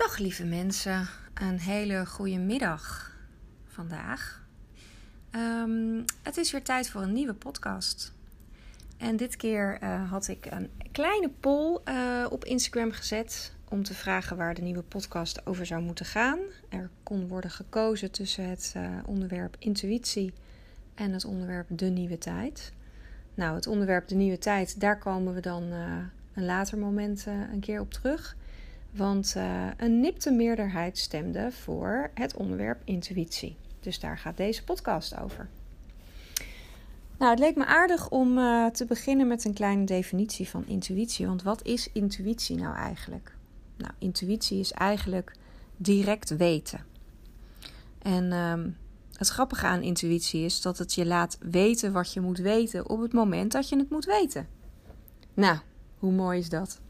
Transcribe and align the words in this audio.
Dag 0.00 0.18
lieve 0.18 0.44
mensen, 0.44 1.08
een 1.34 1.58
hele 1.58 2.06
goede 2.06 2.38
middag 2.38 3.16
vandaag. 3.66 4.42
Ehm, 5.30 6.02
het 6.22 6.36
is 6.36 6.52
weer 6.52 6.62
tijd 6.62 6.90
voor 6.90 7.02
een 7.02 7.12
nieuwe 7.12 7.34
podcast. 7.34 8.12
En 8.96 9.16
dit 9.16 9.36
keer 9.36 9.78
uh, 9.82 10.10
had 10.10 10.28
ik 10.28 10.46
een 10.50 10.70
kleine 10.92 11.30
poll 11.40 11.80
uh, 11.84 12.26
op 12.30 12.44
Instagram 12.44 12.90
gezet 12.90 13.52
om 13.68 13.82
te 13.82 13.94
vragen 13.94 14.36
waar 14.36 14.54
de 14.54 14.62
nieuwe 14.62 14.82
podcast 14.82 15.46
over 15.46 15.66
zou 15.66 15.82
moeten 15.82 16.06
gaan. 16.06 16.38
Er 16.68 16.90
kon 17.02 17.28
worden 17.28 17.50
gekozen 17.50 18.10
tussen 18.10 18.48
het 18.48 18.74
uh, 18.76 18.82
onderwerp 19.06 19.56
intuïtie 19.58 20.32
en 20.94 21.12
het 21.12 21.24
onderwerp 21.24 21.66
de 21.70 21.86
nieuwe 21.86 22.18
tijd. 22.18 22.72
Nou, 23.34 23.54
het 23.54 23.66
onderwerp 23.66 24.08
de 24.08 24.14
nieuwe 24.14 24.38
tijd, 24.38 24.80
daar 24.80 24.98
komen 24.98 25.34
we 25.34 25.40
dan 25.40 25.62
een 26.34 26.44
later 26.44 26.78
moment 26.78 27.26
een 27.52 27.60
keer 27.60 27.80
op 27.80 27.92
terug. 27.92 28.36
Want 28.90 29.34
uh, 29.36 29.66
een 29.76 30.00
nipte 30.00 30.30
meerderheid 30.30 30.98
stemde 30.98 31.52
voor 31.52 32.10
het 32.14 32.36
onderwerp 32.36 32.80
intuïtie. 32.84 33.56
Dus 33.80 34.00
daar 34.00 34.18
gaat 34.18 34.36
deze 34.36 34.64
podcast 34.64 35.18
over. 35.18 35.48
Nou, 37.18 37.30
het 37.30 37.40
leek 37.40 37.56
me 37.56 37.66
aardig 37.66 38.08
om 38.08 38.38
uh, 38.38 38.66
te 38.66 38.84
beginnen 38.84 39.28
met 39.28 39.44
een 39.44 39.54
kleine 39.54 39.84
definitie 39.84 40.48
van 40.48 40.66
intuïtie. 40.66 41.26
Want 41.26 41.42
wat 41.42 41.66
is 41.66 41.92
intuïtie 41.92 42.56
nou 42.56 42.76
eigenlijk? 42.76 43.34
Nou, 43.76 43.92
intuïtie 43.98 44.60
is 44.60 44.72
eigenlijk 44.72 45.32
direct 45.76 46.36
weten. 46.36 46.84
En 48.02 48.32
um, 48.32 48.76
het 49.14 49.28
grappige 49.28 49.66
aan 49.66 49.82
intuïtie 49.82 50.44
is 50.44 50.60
dat 50.60 50.78
het 50.78 50.94
je 50.94 51.06
laat 51.06 51.38
weten 51.40 51.92
wat 51.92 52.12
je 52.12 52.20
moet 52.20 52.38
weten 52.38 52.88
op 52.88 53.00
het 53.00 53.12
moment 53.12 53.52
dat 53.52 53.68
je 53.68 53.76
het 53.76 53.90
moet 53.90 54.04
weten. 54.04 54.48
Nou, 55.34 55.58
hoe 55.98 56.12
mooi 56.12 56.38
is 56.38 56.48
dat? 56.48 56.80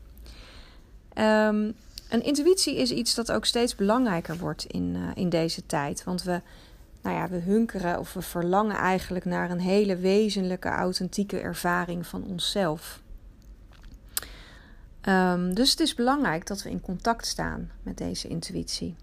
Um, 1.18 1.74
een 2.10 2.22
intuïtie 2.22 2.76
is 2.76 2.90
iets 2.90 3.14
dat 3.14 3.32
ook 3.32 3.44
steeds 3.44 3.74
belangrijker 3.74 4.36
wordt 4.36 4.64
in, 4.64 4.94
uh, 4.94 5.10
in 5.14 5.28
deze 5.28 5.66
tijd. 5.66 6.04
Want 6.04 6.22
we, 6.22 6.40
nou 7.02 7.16
ja, 7.16 7.28
we 7.28 7.36
hunkeren 7.36 7.98
of 7.98 8.12
we 8.12 8.22
verlangen 8.22 8.76
eigenlijk 8.76 9.24
naar 9.24 9.50
een 9.50 9.60
hele 9.60 9.96
wezenlijke, 9.96 10.68
authentieke 10.68 11.40
ervaring 11.40 12.06
van 12.06 12.24
onszelf. 12.24 13.02
Um, 15.08 15.54
dus 15.54 15.70
het 15.70 15.80
is 15.80 15.94
belangrijk 15.94 16.46
dat 16.46 16.62
we 16.62 16.70
in 16.70 16.80
contact 16.80 17.26
staan 17.26 17.70
met 17.82 17.98
deze 17.98 18.28
intuïtie. 18.28 18.96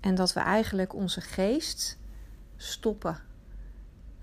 En 0.00 0.14
dat 0.14 0.32
we 0.32 0.40
eigenlijk 0.40 0.94
onze 0.94 1.20
geest 1.20 1.98
stoppen. 2.56 3.18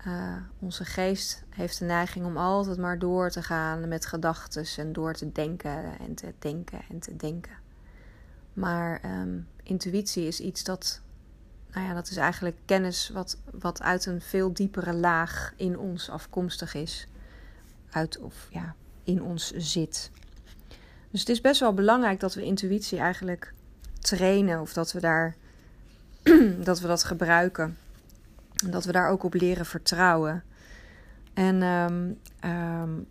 Uh, 0.06 0.36
onze 0.58 0.84
geest 0.84 1.42
heeft 1.50 1.78
de 1.78 1.84
neiging 1.84 2.26
om 2.26 2.36
altijd 2.36 2.78
maar 2.78 2.98
door 2.98 3.30
te 3.30 3.42
gaan 3.42 3.88
met 3.88 4.06
gedachten 4.06 4.66
en 4.76 4.92
door 4.92 5.14
te 5.14 5.32
denken 5.32 5.98
en 5.98 6.14
te 6.14 6.32
denken 6.38 6.80
en 6.90 6.98
te 6.98 7.16
denken. 7.16 7.63
Maar 8.54 9.00
um, 9.04 9.48
intuïtie 9.62 10.26
is 10.26 10.40
iets 10.40 10.64
dat, 10.64 11.00
nou 11.72 11.86
ja, 11.86 11.94
dat 11.94 12.10
is 12.10 12.16
eigenlijk 12.16 12.56
kennis 12.64 13.08
wat, 13.08 13.38
wat 13.50 13.82
uit 13.82 14.06
een 14.06 14.20
veel 14.20 14.52
diepere 14.52 14.92
laag 14.92 15.52
in 15.56 15.78
ons 15.78 16.10
afkomstig 16.10 16.74
is. 16.74 17.08
Uit 17.90 18.18
of 18.18 18.48
ja, 18.50 18.74
in 19.04 19.22
ons 19.22 19.50
zit. 19.50 20.10
Dus 21.10 21.20
het 21.20 21.28
is 21.28 21.40
best 21.40 21.60
wel 21.60 21.74
belangrijk 21.74 22.20
dat 22.20 22.34
we 22.34 22.44
intuïtie 22.44 22.98
eigenlijk 22.98 23.54
trainen 24.00 24.60
of 24.60 24.72
dat 24.72 24.92
we 24.92 25.00
daar 25.00 25.36
dat 26.68 26.80
we 26.80 26.86
dat 26.86 27.04
gebruiken. 27.04 27.76
En 28.64 28.70
dat 28.70 28.84
we 28.84 28.92
daar 28.92 29.08
ook 29.08 29.22
op 29.22 29.34
leren 29.34 29.66
vertrouwen. 29.66 30.44
En 31.34 31.62
um, 31.62 32.20
um, 32.50 33.06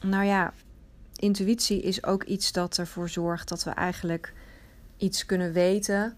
nou 0.00 0.24
ja, 0.24 0.52
intuïtie 1.16 1.82
is 1.82 2.04
ook 2.04 2.24
iets 2.24 2.52
dat 2.52 2.78
ervoor 2.78 3.08
zorgt 3.08 3.48
dat 3.48 3.64
we 3.64 3.70
eigenlijk 3.70 4.32
iets 4.96 5.26
kunnen 5.26 5.52
weten. 5.52 6.16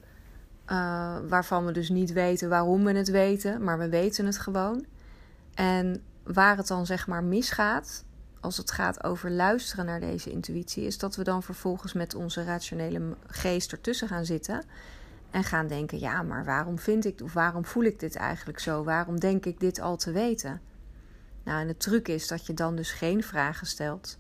Uh, 0.71 1.17
waarvan 1.29 1.65
we 1.65 1.73
dus 1.73 1.89
niet 1.89 2.13
weten 2.13 2.49
waarom 2.49 2.85
we 2.85 2.93
het 2.93 3.11
weten, 3.11 3.62
maar 3.62 3.78
we 3.78 3.89
weten 3.89 4.27
het 4.27 4.39
gewoon. 4.39 4.84
En 5.55 6.03
waar 6.22 6.56
het 6.56 6.67
dan 6.67 6.87
zeg 6.87 7.06
maar 7.06 7.25
misgaat, 7.25 8.05
als 8.41 8.56
het 8.56 8.71
gaat 8.71 9.05
over 9.05 9.31
luisteren 9.31 9.87
naar 9.87 10.00
deze 10.00 10.31
intuïtie, 10.31 10.84
is 10.84 10.99
dat 10.99 11.17
we 11.17 11.25
dan 11.25 11.43
vervolgens 11.43 11.93
met 11.93 12.15
onze 12.15 12.45
rationele 12.45 13.17
geest 13.27 13.72
ertussen 13.72 14.09
gaan 14.09 14.25
zitten 14.25 14.65
en 15.31 15.45
gaan 15.45 15.67
denken: 15.67 15.99
ja, 15.99 16.22
maar 16.22 16.45
waarom 16.45 16.78
vind 16.78 17.05
ik 17.05 17.21
of 17.22 17.33
waarom 17.33 17.65
voel 17.65 17.84
ik 17.84 18.01
dit 18.01 18.17
eigenlijk 18.17 18.59
zo? 18.59 18.84
Waarom 18.84 19.21
denk 19.21 19.47
ik 19.47 19.61
dit 19.61 19.81
al 19.81 19.97
te 19.97 20.12
weten? 20.12 20.61
Nou, 21.45 21.61
en 21.61 21.67
de 21.67 21.77
truc 21.77 22.09
is 22.09 22.28
dat 22.28 22.47
je 22.47 22.55
dan 22.55 22.77
dus 22.77 22.91
geen 22.91 23.22
vragen 23.22 23.67
stelt, 23.67 24.19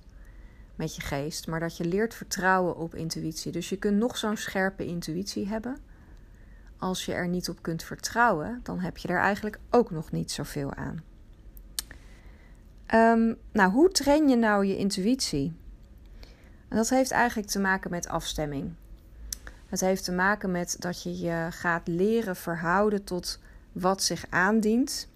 met 0.78 0.96
je 0.96 1.02
geest, 1.02 1.46
maar 1.46 1.60
dat 1.60 1.76
je 1.76 1.84
leert 1.84 2.14
vertrouwen 2.14 2.76
op 2.76 2.94
intuïtie. 2.94 3.52
Dus 3.52 3.68
je 3.68 3.76
kunt 3.76 3.98
nog 3.98 4.16
zo'n 4.16 4.36
scherpe 4.36 4.86
intuïtie 4.86 5.48
hebben. 5.48 5.78
Als 6.76 7.04
je 7.04 7.12
er 7.12 7.28
niet 7.28 7.48
op 7.48 7.62
kunt 7.62 7.82
vertrouwen, 7.82 8.60
dan 8.62 8.80
heb 8.80 8.96
je 8.96 9.08
er 9.08 9.18
eigenlijk 9.18 9.58
ook 9.70 9.90
nog 9.90 10.10
niet 10.12 10.30
zoveel 10.30 10.74
aan. 10.74 11.02
Um, 12.94 13.36
nou, 13.52 13.72
hoe 13.72 13.90
train 13.90 14.28
je 14.28 14.36
nou 14.36 14.64
je 14.64 14.76
intuïtie? 14.76 15.56
Dat 16.68 16.88
heeft 16.88 17.10
eigenlijk 17.10 17.48
te 17.48 17.60
maken 17.60 17.90
met 17.90 18.08
afstemming. 18.08 18.72
Het 19.66 19.80
heeft 19.80 20.04
te 20.04 20.12
maken 20.12 20.50
met 20.50 20.76
dat 20.78 21.02
je 21.02 21.18
je 21.18 21.46
gaat 21.50 21.88
leren 21.88 22.36
verhouden 22.36 23.04
tot 23.04 23.40
wat 23.72 24.02
zich 24.02 24.26
aandient 24.30 25.07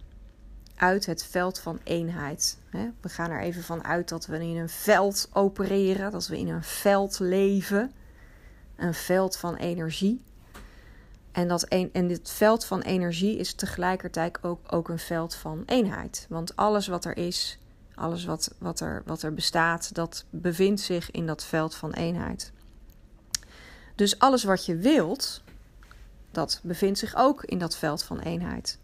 uit 0.77 1.07
het 1.07 1.25
veld 1.25 1.59
van 1.59 1.81
eenheid. 1.85 2.59
We 3.01 3.09
gaan 3.09 3.31
er 3.31 3.41
even 3.41 3.63
van 3.63 3.85
uit 3.85 4.09
dat 4.09 4.27
we 4.27 4.41
in 4.41 4.57
een 4.57 4.69
veld 4.69 5.29
opereren, 5.33 6.11
dat 6.11 6.27
we 6.27 6.39
in 6.39 6.49
een 6.49 6.63
veld 6.63 7.19
leven, 7.19 7.93
een 8.77 8.95
veld 8.95 9.37
van 9.37 9.57
energie. 9.57 10.23
En, 11.33 11.49
dat 11.49 11.65
een, 11.69 11.91
en 11.93 12.09
dit 12.09 12.31
veld 12.31 12.65
van 12.65 12.81
energie 12.81 13.37
is 13.37 13.55
tegelijkertijd 13.55 14.43
ook, 14.43 14.73
ook 14.73 14.89
een 14.89 14.99
veld 14.99 15.35
van 15.35 15.63
eenheid. 15.67 16.27
Want 16.29 16.57
alles 16.57 16.87
wat 16.87 17.05
er 17.05 17.17
is, 17.17 17.59
alles 17.95 18.25
wat, 18.25 18.55
wat, 18.59 18.81
er, 18.81 19.03
wat 19.07 19.23
er 19.23 19.35
bestaat, 19.35 19.95
dat 19.95 20.25
bevindt 20.31 20.81
zich 20.81 21.11
in 21.11 21.27
dat 21.27 21.45
veld 21.45 21.75
van 21.75 21.93
eenheid. 21.93 22.53
Dus 23.95 24.19
alles 24.19 24.45
wat 24.45 24.67
je 24.67 24.77
wilt, 24.77 25.43
dat 26.31 26.61
bevindt 26.63 26.99
zich 26.99 27.15
ook 27.17 27.45
in 27.45 27.59
dat 27.59 27.77
veld 27.77 28.03
van 28.03 28.19
eenheid. 28.19 28.79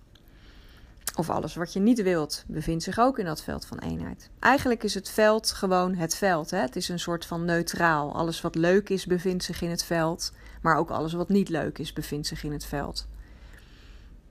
Of 1.19 1.31
alles 1.31 1.55
wat 1.55 1.73
je 1.73 1.81
niet 1.81 2.03
wilt, 2.03 2.45
bevindt 2.47 2.85
zich 2.85 2.99
ook 2.99 3.19
in 3.19 3.25
dat 3.25 3.43
veld 3.43 3.67
van 3.67 3.79
eenheid. 3.79 4.31
Eigenlijk 4.39 4.85
is 4.85 4.95
het 4.95 5.09
veld 5.09 5.51
gewoon 5.51 5.95
het 5.95 6.15
veld. 6.15 6.51
Hè? 6.51 6.59
Het 6.59 6.77
is 6.77 6.89
een 6.89 6.99
soort 6.99 7.25
van 7.25 7.45
neutraal. 7.45 8.15
Alles 8.15 8.41
wat 8.41 8.55
leuk 8.55 8.89
is, 8.89 9.07
bevindt 9.07 9.45
zich 9.45 9.63
in 9.63 9.71
het 9.71 9.85
veld. 9.85 10.33
Maar 10.63 10.77
ook 10.77 10.91
alles 10.91 11.13
wat 11.13 11.29
niet 11.29 11.49
leuk 11.49 11.79
is, 11.79 11.93
bevindt 11.93 12.27
zich 12.27 12.45
in 12.45 12.53
het 12.53 12.65
veld. 12.65 13.07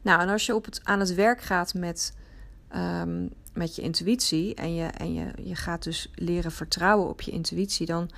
Nou, 0.02 0.22
en 0.22 0.30
als 0.30 0.46
je 0.46 0.56
op 0.56 0.66
het, 0.66 0.80
aan 0.84 1.00
het 1.00 1.14
werk 1.14 1.42
gaat 1.42 1.74
met, 1.74 2.14
um, 2.76 3.34
met 3.54 3.76
je 3.76 3.82
intuïtie 3.82 4.56
en, 4.56 4.76
je, 4.76 4.86
en 4.86 5.14
je, 5.14 5.32
je 5.38 5.56
gaat 5.56 5.84
dus 5.84 6.12
leren 6.16 6.52
vertrouwen 6.52 7.10
op 7.10 7.22
je 7.22 7.32
intuïtie, 7.32 7.86
dan 7.86 8.10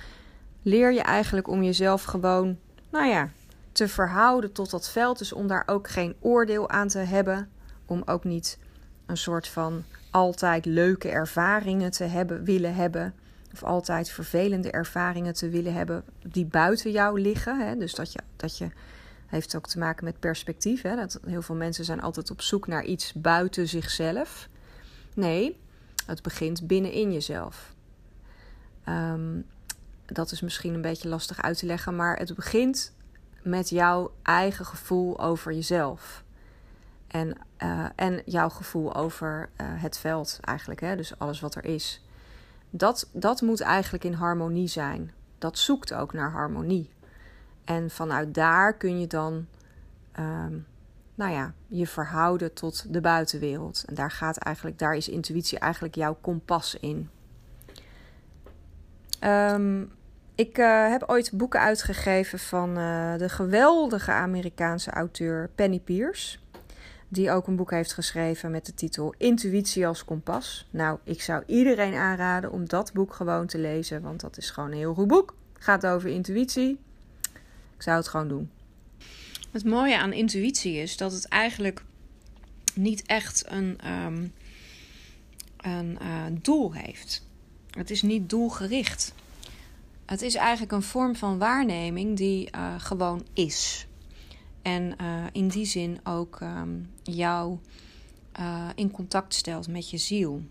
leer 0.62 0.92
je 0.92 1.02
eigenlijk 1.02 1.48
om 1.48 1.62
jezelf 1.62 2.02
gewoon, 2.02 2.58
nou 2.90 3.06
ja, 3.06 3.30
te 3.72 3.88
verhouden 3.88 4.52
tot 4.52 4.70
dat 4.70 4.90
veld. 4.90 5.18
Dus 5.18 5.32
om 5.32 5.46
daar 5.46 5.62
ook 5.66 5.88
geen 5.88 6.14
oordeel 6.20 6.68
aan 6.68 6.88
te 6.88 6.98
hebben 6.98 7.48
om 7.90 8.02
ook 8.04 8.24
niet 8.24 8.58
een 9.06 9.16
soort 9.16 9.48
van 9.48 9.84
altijd 10.10 10.64
leuke 10.64 11.08
ervaringen 11.08 11.90
te 11.90 12.04
hebben, 12.04 12.44
willen 12.44 12.74
hebben. 12.74 13.14
Of 13.52 13.64
altijd 13.64 14.10
vervelende 14.10 14.70
ervaringen 14.70 15.34
te 15.34 15.48
willen 15.48 15.74
hebben 15.74 16.04
die 16.26 16.44
buiten 16.46 16.90
jou 16.90 17.20
liggen. 17.20 17.66
Hè? 17.66 17.76
Dus 17.76 17.94
dat 17.94 18.12
je, 18.12 18.20
dat 18.36 18.58
je 18.58 18.68
heeft 19.26 19.56
ook 19.56 19.66
te 19.66 19.78
maken 19.78 20.04
met 20.04 20.20
perspectief. 20.20 20.82
Hè? 20.82 20.96
Dat 20.96 21.20
heel 21.26 21.42
veel 21.42 21.54
mensen 21.54 21.84
zijn 21.84 22.00
altijd 22.00 22.30
op 22.30 22.40
zoek 22.40 22.66
naar 22.66 22.84
iets 22.84 23.12
buiten 23.12 23.68
zichzelf. 23.68 24.48
Nee, 25.14 25.60
het 26.06 26.22
begint 26.22 26.66
binnenin 26.66 27.12
jezelf. 27.12 27.74
Um, 28.88 29.46
dat 30.06 30.32
is 30.32 30.40
misschien 30.40 30.74
een 30.74 30.80
beetje 30.80 31.08
lastig 31.08 31.42
uit 31.42 31.58
te 31.58 31.66
leggen, 31.66 31.96
maar 31.96 32.16
het 32.16 32.34
begint 32.34 32.92
met 33.42 33.68
jouw 33.68 34.12
eigen 34.22 34.66
gevoel 34.66 35.20
over 35.20 35.52
jezelf. 35.52 36.24
En, 37.10 37.36
uh, 37.62 37.86
en 37.96 38.22
jouw 38.24 38.48
gevoel 38.48 38.94
over 38.94 39.48
uh, 39.60 39.66
het 39.70 39.98
veld 39.98 40.38
eigenlijk, 40.40 40.80
hè? 40.80 40.96
dus 40.96 41.18
alles 41.18 41.40
wat 41.40 41.54
er 41.54 41.64
is. 41.64 42.04
Dat, 42.70 43.08
dat 43.12 43.40
moet 43.40 43.60
eigenlijk 43.60 44.04
in 44.04 44.12
harmonie 44.12 44.68
zijn. 44.68 45.12
Dat 45.38 45.58
zoekt 45.58 45.92
ook 45.92 46.12
naar 46.12 46.30
harmonie. 46.30 46.90
En 47.64 47.90
vanuit 47.90 48.34
daar 48.34 48.76
kun 48.76 49.00
je 49.00 49.06
dan, 49.06 49.46
um, 50.18 50.66
nou 51.14 51.32
ja, 51.32 51.52
je 51.66 51.86
verhouden 51.86 52.54
tot 52.54 52.92
de 52.92 53.00
buitenwereld. 53.00 53.84
En 53.86 53.94
daar 53.94 54.10
gaat 54.10 54.36
eigenlijk, 54.36 54.78
daar 54.78 54.94
is 54.94 55.08
intuïtie 55.08 55.58
eigenlijk 55.58 55.94
jouw 55.94 56.16
kompas 56.20 56.74
in. 56.74 57.10
Um, 59.24 59.92
ik 60.34 60.58
uh, 60.58 60.88
heb 60.88 61.04
ooit 61.06 61.30
boeken 61.32 61.60
uitgegeven 61.60 62.38
van 62.38 62.74
de 63.18 63.28
geweldige 63.28 64.12
Amerikaanse 64.12 64.90
auteur 64.90 65.50
Penny 65.54 65.78
Pierce 65.78 66.38
die 67.12 67.30
ook 67.30 67.46
een 67.46 67.56
boek 67.56 67.70
heeft 67.70 67.92
geschreven 67.92 68.50
met 68.50 68.66
de 68.66 68.74
titel 68.74 69.14
Intuïtie 69.18 69.86
als 69.86 70.04
kompas. 70.04 70.66
Nou, 70.70 70.98
ik 71.04 71.22
zou 71.22 71.42
iedereen 71.46 71.94
aanraden 71.94 72.52
om 72.52 72.68
dat 72.68 72.92
boek 72.92 73.14
gewoon 73.14 73.46
te 73.46 73.58
lezen, 73.58 74.02
want 74.02 74.20
dat 74.20 74.36
is 74.36 74.50
gewoon 74.50 74.70
een 74.70 74.76
heel 74.76 74.94
goed 74.94 75.06
boek. 75.06 75.34
Gaat 75.58 75.86
over 75.86 76.10
intuïtie. 76.10 76.78
Ik 77.76 77.82
zou 77.82 77.96
het 77.96 78.08
gewoon 78.08 78.28
doen. 78.28 78.50
Het 79.50 79.64
mooie 79.64 79.98
aan 79.98 80.12
intuïtie 80.12 80.76
is 80.76 80.96
dat 80.96 81.12
het 81.12 81.28
eigenlijk 81.28 81.82
niet 82.74 83.06
echt 83.06 83.44
een, 83.48 83.78
ehm, 83.80 84.26
een 85.56 85.98
uh, 86.02 86.24
doel 86.32 86.72
heeft. 86.72 87.26
Het 87.70 87.90
is 87.90 88.02
niet 88.02 88.30
doelgericht. 88.30 89.14
Het 90.06 90.22
is 90.22 90.34
eigenlijk 90.34 90.72
een 90.72 90.82
vorm 90.82 91.16
van 91.16 91.38
waarneming 91.38 92.16
die 92.16 92.48
uh, 92.54 92.74
gewoon 92.78 93.26
is. 93.32 93.86
En 94.62 94.94
uh, 95.00 95.24
in 95.32 95.48
die 95.48 95.64
zin 95.64 95.98
ook 96.04 96.40
um, 96.40 96.90
jou 97.02 97.58
in 98.74 98.90
contact 98.90 99.34
stelt 99.34 99.68
met 99.68 99.90
je 99.90 99.96
ziel. 99.96 100.42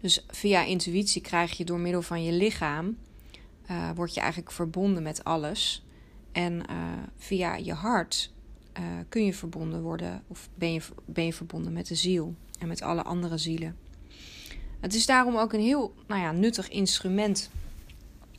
Dus 0.00 0.24
via 0.28 0.64
intuïtie 0.64 1.22
krijg 1.22 1.56
je 1.56 1.64
door 1.64 1.78
middel 1.78 2.02
van 2.02 2.24
je 2.24 2.32
lichaam, 2.32 2.96
uh, 3.70 3.90
word 3.94 4.14
je 4.14 4.20
eigenlijk 4.20 4.52
verbonden 4.52 5.02
met 5.02 5.24
alles. 5.24 5.84
En 6.32 6.62
via 7.16 7.54
je 7.54 7.72
hart 7.72 8.32
kun 9.08 9.24
je 9.24 9.34
verbonden 9.34 9.82
worden, 9.82 10.22
of 10.26 10.48
ben 10.54 10.72
je, 10.72 10.80
ben 11.04 11.24
je 11.24 11.32
verbonden 11.32 11.72
met 11.72 11.86
de 11.86 11.94
ziel 11.94 12.34
en 12.58 12.68
met 12.68 12.82
alle 12.82 13.02
andere 13.02 13.38
zielen. 13.38 13.76
Het 14.80 14.94
is 14.94 15.06
daarom 15.06 15.36
ook 15.36 15.52
een 15.52 15.60
heel 15.60 15.94
nou 16.06 16.20
ja, 16.20 16.32
nuttig 16.32 16.68
instrument, 16.68 17.50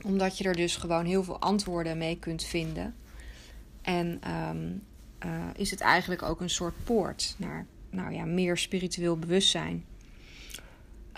omdat 0.04 0.38
je 0.38 0.44
er 0.44 0.56
dus 0.56 0.76
gewoon 0.76 1.04
heel 1.04 1.24
veel 1.24 1.38
antwoorden 1.40 1.98
mee 1.98 2.18
kunt 2.18 2.42
vinden. 2.42 2.94
En 3.82 4.20
um, 4.48 4.82
is 5.56 5.70
het 5.70 5.80
eigenlijk 5.80 6.22
ook 6.22 6.40
een 6.40 6.50
soort 6.50 6.74
poort 6.84 7.34
naar 7.38 7.66
nou 7.90 8.12
ja, 8.12 8.24
meer 8.24 8.56
spiritueel 8.56 9.18
bewustzijn. 9.18 9.84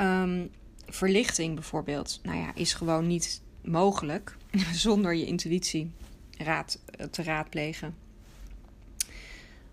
Um, 0.00 0.50
verlichting 0.86 1.54
bijvoorbeeld, 1.54 2.20
nou 2.22 2.38
ja, 2.38 2.54
is 2.54 2.74
gewoon 2.74 3.06
niet 3.06 3.40
mogelijk 3.62 4.36
zonder 4.86 5.14
je 5.14 5.26
intuïtie 5.26 5.90
raad, 6.38 6.78
eh, 6.86 7.06
te 7.06 7.22
raadplegen. 7.22 7.96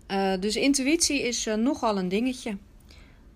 Uh, 0.08 0.34
dus 0.40 0.56
intuïtie 0.56 1.22
is 1.22 1.44
nogal 1.44 1.98
een 1.98 2.08
dingetje. 2.08 2.56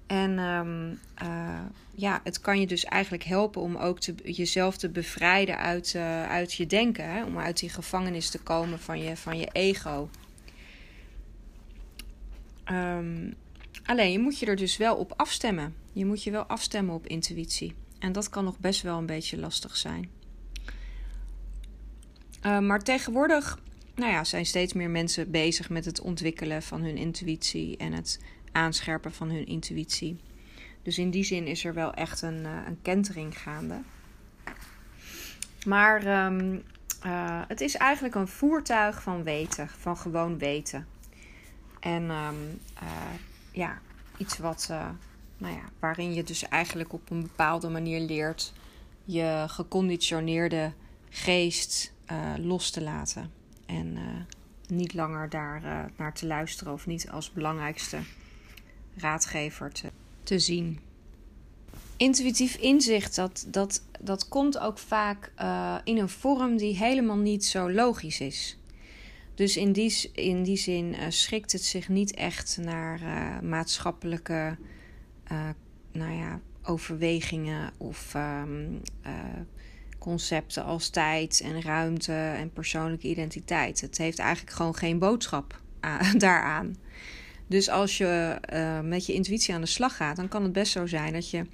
En 0.06 0.38
um, 0.38 0.99
uh, 1.23 1.61
ja, 1.94 2.20
het 2.25 2.41
kan 2.41 2.61
je 2.61 2.67
dus 2.67 2.85
eigenlijk 2.85 3.25
helpen 3.25 3.62
om 3.62 3.76
ook 3.76 3.99
jezelf 4.25 4.76
te 4.76 4.88
bevrijden 4.88 5.58
uit, 5.58 5.94
uit 6.29 6.53
je 6.53 6.67
denken. 6.67 7.25
Om 7.25 7.38
uit 7.38 7.58
die 7.58 7.70
gevangenis 7.70 8.31
te 8.31 8.38
komen 8.38 8.79
van 8.79 8.99
je, 8.99 9.17
van 9.17 9.38
je 9.38 9.49
ego. 9.53 10.11
Um, 12.73 13.35
alleen 13.85 14.12
je 14.12 14.19
moet 14.19 14.38
je 14.38 14.47
er 14.47 14.56
dus 14.56 14.76
wel 14.76 14.97
op 14.97 15.12
afstemmen. 15.17 15.75
Je 15.93 16.06
moet 16.06 16.23
je 16.23 16.31
wel 16.31 16.44
afstemmen 16.44 16.94
op 16.94 17.06
intuïtie. 17.06 17.75
En 17.99 18.12
dat 18.12 18.29
kan 18.29 18.44
nog 18.44 18.59
best 18.59 18.82
wel 18.82 18.99
een 18.99 19.06
beetje 19.06 19.38
lastig 19.38 19.76
zijn. 19.76 20.11
Uh, 22.43 22.59
maar 22.59 22.82
tegenwoordig 22.82 23.59
nou 23.97 24.12
ja, 24.12 24.25
zijn 24.25 24.47
steeds 24.47 24.73
meer 24.73 24.91
mensen 24.91 25.31
bezig 25.31 25.70
met 25.70 25.85
het 25.85 26.00
ontwikkelen 26.00 26.62
van 26.62 26.82
hun 26.82 26.97
intuïtie 26.97 27.76
en 27.76 27.93
het 27.93 28.20
aanscherpen 28.56 29.12
van 29.12 29.31
hun 29.31 29.47
intuïtie. 29.47 30.17
Dus 30.82 30.99
in 30.99 31.11
die 31.11 31.25
zin 31.25 31.47
is 31.47 31.64
er 31.64 31.75
wel 31.75 31.94
echt 31.94 32.23
een, 32.23 32.44
uh, 32.44 32.50
een 32.67 32.79
kentering 32.82 33.38
gaande. 33.38 33.81
Maar 35.67 36.26
um, 36.26 36.62
uh, 37.06 37.43
het 37.49 37.61
is 37.61 37.76
eigenlijk 37.76 38.14
een 38.14 38.29
voertuig 38.29 39.03
van 39.03 39.23
weten, 39.23 39.69
van 39.69 39.97
gewoon 39.97 40.38
weten. 40.38 40.87
En 41.81 42.11
um, 42.11 42.61
ja, 43.53 43.79
iets 44.17 44.38
wat 44.38 44.69
nou 45.38 45.55
ja, 45.55 45.62
waarin 45.79 46.14
je 46.14 46.23
dus 46.23 46.49
eigenlijk 46.49 46.93
op 46.93 47.11
een 47.11 47.23
bepaalde 47.23 47.69
manier 47.69 48.00
leert 48.00 48.52
je 49.05 49.44
geconditioneerde 49.47 50.73
geest 51.11 51.93
los 52.37 52.70
te 52.70 52.82
laten. 52.82 53.31
En 53.67 53.99
niet 54.69 54.94
langer 54.94 55.29
daar 55.29 55.91
naar 55.97 56.14
te 56.14 56.26
luisteren 56.26 56.73
of 56.73 56.87
niet 56.87 57.11
als 57.11 57.32
belangrijkste 57.32 57.99
raadgever 58.96 59.72
te, 59.72 59.90
te 60.22 60.38
zien. 60.38 60.78
Intuïtief 61.96 62.56
inzicht, 62.56 63.14
dat, 63.16 63.46
dat, 63.48 63.82
dat 64.00 64.28
komt 64.28 64.58
ook 64.58 64.78
vaak 64.78 65.32
in 65.84 65.98
een 65.98 66.08
vorm 66.08 66.56
die 66.56 66.76
helemaal 66.76 67.16
niet 67.16 67.44
zo 67.44 67.70
logisch 67.70 68.20
is. 68.20 68.58
Dus 69.34 69.56
in 69.56 69.72
die, 69.72 70.10
in 70.12 70.43
die 70.43 70.56
zin 70.56 70.96
schikt 71.08 71.52
het 71.52 71.64
zich 71.64 71.88
niet 71.88 72.14
echt 72.14 72.58
naar 72.60 73.00
maatschappelijke 73.44 74.56
uh, 75.32 75.49
nou 75.92 76.12
ja, 76.12 76.40
overwegingen 76.62 77.72
of 77.76 78.14
uh, 78.14 78.42
concepten 79.99 80.64
als 80.64 80.88
tijd 80.88 81.40
en 81.44 81.62
ruimte 81.62 82.12
en 82.12 82.52
persoonlijke 82.52 83.08
identiteit. 83.08 83.81
Het 83.81 83.99
heeft 83.99 84.19
eigenlijk 84.19 84.56
gewoon 84.56 84.75
geen 84.75 84.99
boodschap 84.99 85.60
daaraan. 86.16 86.76
Dus 87.46 87.69
als 87.69 87.98
je 87.98 88.40
uh, 88.52 88.81
met 88.81 89.06
je 89.06 89.12
intuïtie 89.12 89.54
aan 89.54 89.60
de 89.60 89.66
slag 89.66 89.96
gaat, 89.96 90.16
dan 90.16 90.28
kan 90.28 90.43
het 90.43 90.52
best 90.52 90.72
zo 90.72 90.87
zijn 90.87 91.12
dat 91.12 91.31
je, 91.31 91.44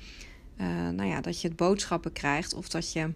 nou 0.94 1.04
ja, 1.04 1.20
dat 1.20 1.40
je 1.40 1.48
het 1.48 1.56
boodschappen 1.56 2.12
krijgt 2.12 2.54
of 2.54 2.68
dat 2.68 2.92
je 2.92 3.12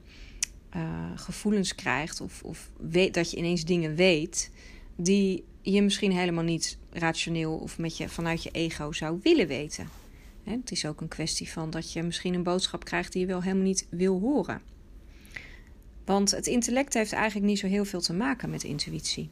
gevoelens 1.14 1.75
krijgt 1.75 2.20
of, 2.20 2.43
of 2.43 2.70
weet, 2.81 3.14
dat 3.14 3.31
je 3.31 3.37
ineens 3.37 3.64
dingen 3.64 3.94
weet 3.94 4.50
die 4.96 5.44
je 5.62 5.82
misschien 5.82 6.12
helemaal 6.12 6.44
niet 6.44 6.78
rationeel 6.90 7.56
of 7.56 7.78
met 7.78 7.96
je, 7.96 8.08
vanuit 8.08 8.43
je 8.43 8.50
ego 8.50 8.93
zou 8.93 9.19
willen 9.22 9.46
weten. 9.46 9.88
Het 10.44 10.70
is 10.70 10.87
ook 10.87 11.00
een 11.00 11.08
kwestie 11.08 11.50
van 11.50 11.70
dat 11.70 11.93
je 11.93 12.02
misschien 12.02 12.34
een 12.34 12.43
boodschap 12.43 12.84
krijgt 12.84 13.12
die 13.12 13.20
je 13.20 13.26
wel 13.26 13.43
helemaal 13.43 13.64
niet 13.64 13.87
wil 13.90 14.20
horen. 14.20 14.62
Want 16.05 16.31
het 16.31 16.46
intellect 16.46 16.94
heeft 16.94 17.12
eigenlijk 17.12 17.46
niet 17.46 17.58
zo 17.58 17.67
heel 17.67 17.84
veel 17.84 18.00
te 18.00 18.12
maken 18.12 18.50
met 18.50 18.62
intuïtie. 18.62 19.29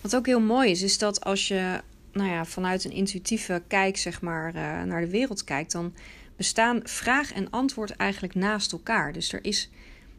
Wat 0.00 0.16
ook 0.16 0.26
heel 0.26 0.40
mooi 0.40 0.70
is, 0.70 0.82
is 0.82 0.98
dat 0.98 1.24
als 1.24 1.48
je 1.48 1.80
nou 2.14 2.30
ja, 2.30 2.44
vanuit 2.44 2.84
een 2.84 2.92
intuïtieve 2.92 3.62
kijk 3.68 3.96
zeg 3.96 4.20
maar, 4.20 4.54
uh, 4.54 4.82
naar 4.82 5.00
de 5.00 5.10
wereld 5.10 5.44
kijkt, 5.44 5.72
dan 5.72 5.94
bestaan 6.36 6.80
vraag 6.84 7.32
en 7.32 7.50
antwoord 7.50 7.90
eigenlijk 7.90 8.34
naast 8.34 8.72
elkaar. 8.72 9.12
Dus 9.12 9.32
er 9.32 9.44
is, 9.44 9.70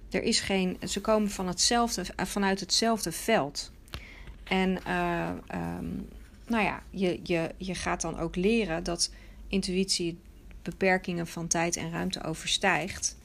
er 0.09 0.24
is 0.24 0.39
geen. 0.39 0.77
Ze 0.88 1.01
komen 1.01 1.30
van 1.30 1.47
hetzelfde, 1.47 2.06
eh, 2.15 2.25
vanuit 2.25 2.59
hetzelfde 2.59 3.12
veld. 3.12 3.71
En 4.44 4.80
uh, 4.88 5.30
um, 5.53 6.07
nou 6.47 6.63
ja, 6.63 6.83
je, 6.89 7.19
je, 7.24 7.51
je 7.57 7.75
gaat 7.75 8.01
dan 8.01 8.19
ook 8.19 8.36
leren 8.36 8.83
dat 8.83 9.12
intuïtie 9.48 10.19
beperkingen 10.62 11.27
van 11.27 11.48
tijd 11.48 11.75
en 11.75 11.91
ruimte 11.91 12.24
overstijgt. 12.24 13.18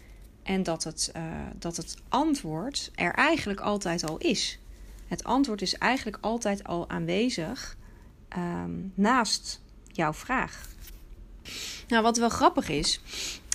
En 0.42 0.62
dat 0.62 0.84
het, 0.84 1.12
dat 1.58 1.76
het 1.76 1.96
antwoord 2.08 2.90
er 2.94 3.12
eigenlijk 3.14 3.60
altijd 3.60 4.04
al 4.04 4.18
is. 4.18 4.60
Het 5.08 5.24
antwoord 5.24 5.62
is 5.62 5.74
eigenlijk 5.74 6.18
altijd 6.20 6.64
al 6.64 6.88
aanwezig 6.88 7.76
um, 8.36 8.92
naast 8.94 9.62
jouw 9.86 10.12
vraag. 10.12 10.68
Nou, 11.88 12.02
wat 12.02 12.18
wel 12.18 12.28
grappig 12.28 12.68
is, 12.68 13.00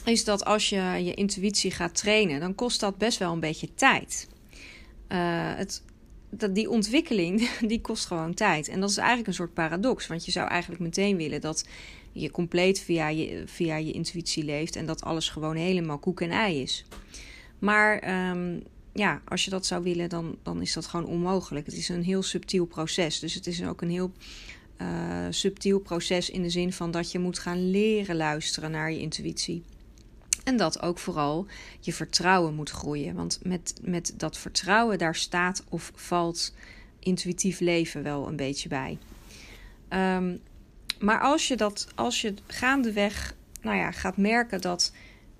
is 0.05 0.23
dat 0.23 0.45
als 0.45 0.69
je 0.69 0.81
je 1.03 1.13
intuïtie 1.13 1.71
gaat 1.71 1.95
trainen, 1.95 2.39
dan 2.39 2.55
kost 2.55 2.79
dat 2.79 2.97
best 2.97 3.17
wel 3.17 3.33
een 3.33 3.39
beetje 3.39 3.73
tijd. 3.73 4.27
Uh, 5.09 5.17
het, 5.55 5.83
dat 6.29 6.55
die 6.55 6.69
ontwikkeling 6.69 7.49
die 7.59 7.81
kost 7.81 8.05
gewoon 8.05 8.33
tijd. 8.33 8.67
En 8.67 8.79
dat 8.79 8.89
is 8.89 8.97
eigenlijk 8.97 9.27
een 9.27 9.33
soort 9.33 9.53
paradox. 9.53 10.07
Want 10.07 10.25
je 10.25 10.31
zou 10.31 10.47
eigenlijk 10.47 10.81
meteen 10.81 11.17
willen 11.17 11.41
dat 11.41 11.65
je 12.11 12.31
compleet 12.31 12.79
via 12.79 13.07
je, 13.07 13.43
via 13.45 13.75
je 13.75 13.91
intuïtie 13.91 14.43
leeft 14.43 14.75
en 14.75 14.85
dat 14.85 15.03
alles 15.03 15.29
gewoon 15.29 15.55
helemaal 15.55 15.97
koek 15.97 16.21
en 16.21 16.31
ei 16.31 16.61
is. 16.61 16.85
Maar 17.59 18.29
um, 18.29 18.63
ja, 18.93 19.21
als 19.25 19.45
je 19.45 19.49
dat 19.49 19.65
zou 19.65 19.83
willen, 19.83 20.09
dan, 20.09 20.37
dan 20.43 20.61
is 20.61 20.73
dat 20.73 20.85
gewoon 20.85 21.05
onmogelijk. 21.05 21.65
Het 21.65 21.75
is 21.75 21.89
een 21.89 22.03
heel 22.03 22.23
subtiel 22.23 22.65
proces. 22.65 23.19
Dus 23.19 23.33
het 23.33 23.47
is 23.47 23.63
ook 23.63 23.81
een 23.81 23.89
heel 23.89 24.11
uh, 24.81 24.87
subtiel 25.29 25.79
proces 25.79 26.29
in 26.29 26.41
de 26.41 26.49
zin 26.49 26.73
van 26.73 26.91
dat 26.91 27.11
je 27.11 27.19
moet 27.19 27.39
gaan 27.39 27.69
leren 27.69 28.15
luisteren 28.15 28.71
naar 28.71 28.91
je 28.91 28.99
intuïtie. 28.99 29.63
En 30.43 30.57
dat 30.57 30.81
ook 30.81 30.99
vooral 30.99 31.45
je 31.79 31.93
vertrouwen 31.93 32.53
moet 32.53 32.69
groeien. 32.69 33.15
Want 33.15 33.39
met, 33.43 33.73
met 33.81 34.13
dat 34.17 34.37
vertrouwen, 34.37 34.97
daar 34.97 35.15
staat 35.15 35.63
of 35.69 35.91
valt 35.95 36.53
intuïtief 36.99 37.59
leven 37.59 38.03
wel 38.03 38.27
een 38.27 38.35
beetje 38.35 38.69
bij. 38.69 38.97
Um, 39.89 40.41
maar 40.99 41.21
als 41.21 41.47
je 41.47 41.55
dat, 41.55 41.87
als 41.95 42.21
je 42.21 42.33
gaandeweg, 42.47 43.35
nou 43.61 43.77
ja, 43.77 43.91
gaat 43.91 44.17
merken 44.17 44.61
dat, 44.61 44.93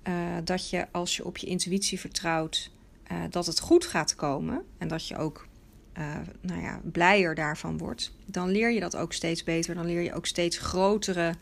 uh, 0.08 0.14
dat 0.44 0.70
je 0.70 0.86
als 0.92 1.16
je 1.16 1.24
op 1.24 1.36
je 1.36 1.46
intuïtie 1.46 2.00
vertrouwt, 2.00 2.70
uh, 3.12 3.18
dat 3.30 3.46
het 3.46 3.60
goed 3.60 3.86
gaat 3.86 4.14
komen 4.14 4.64
en 4.78 4.88
dat 4.88 5.08
je 5.08 5.16
ook, 5.16 5.46
uh, 5.98 6.16
nou 6.40 6.62
ja, 6.62 6.80
blijer 6.92 7.34
daarvan 7.34 7.78
wordt, 7.78 8.12
dan 8.24 8.50
leer 8.50 8.72
je 8.72 8.80
dat 8.80 8.96
ook 8.96 9.12
steeds 9.12 9.44
beter. 9.44 9.74
Dan 9.74 9.86
leer 9.86 10.00
je 10.00 10.14
ook 10.14 10.26
steeds 10.26 10.58
grotere 10.58 11.34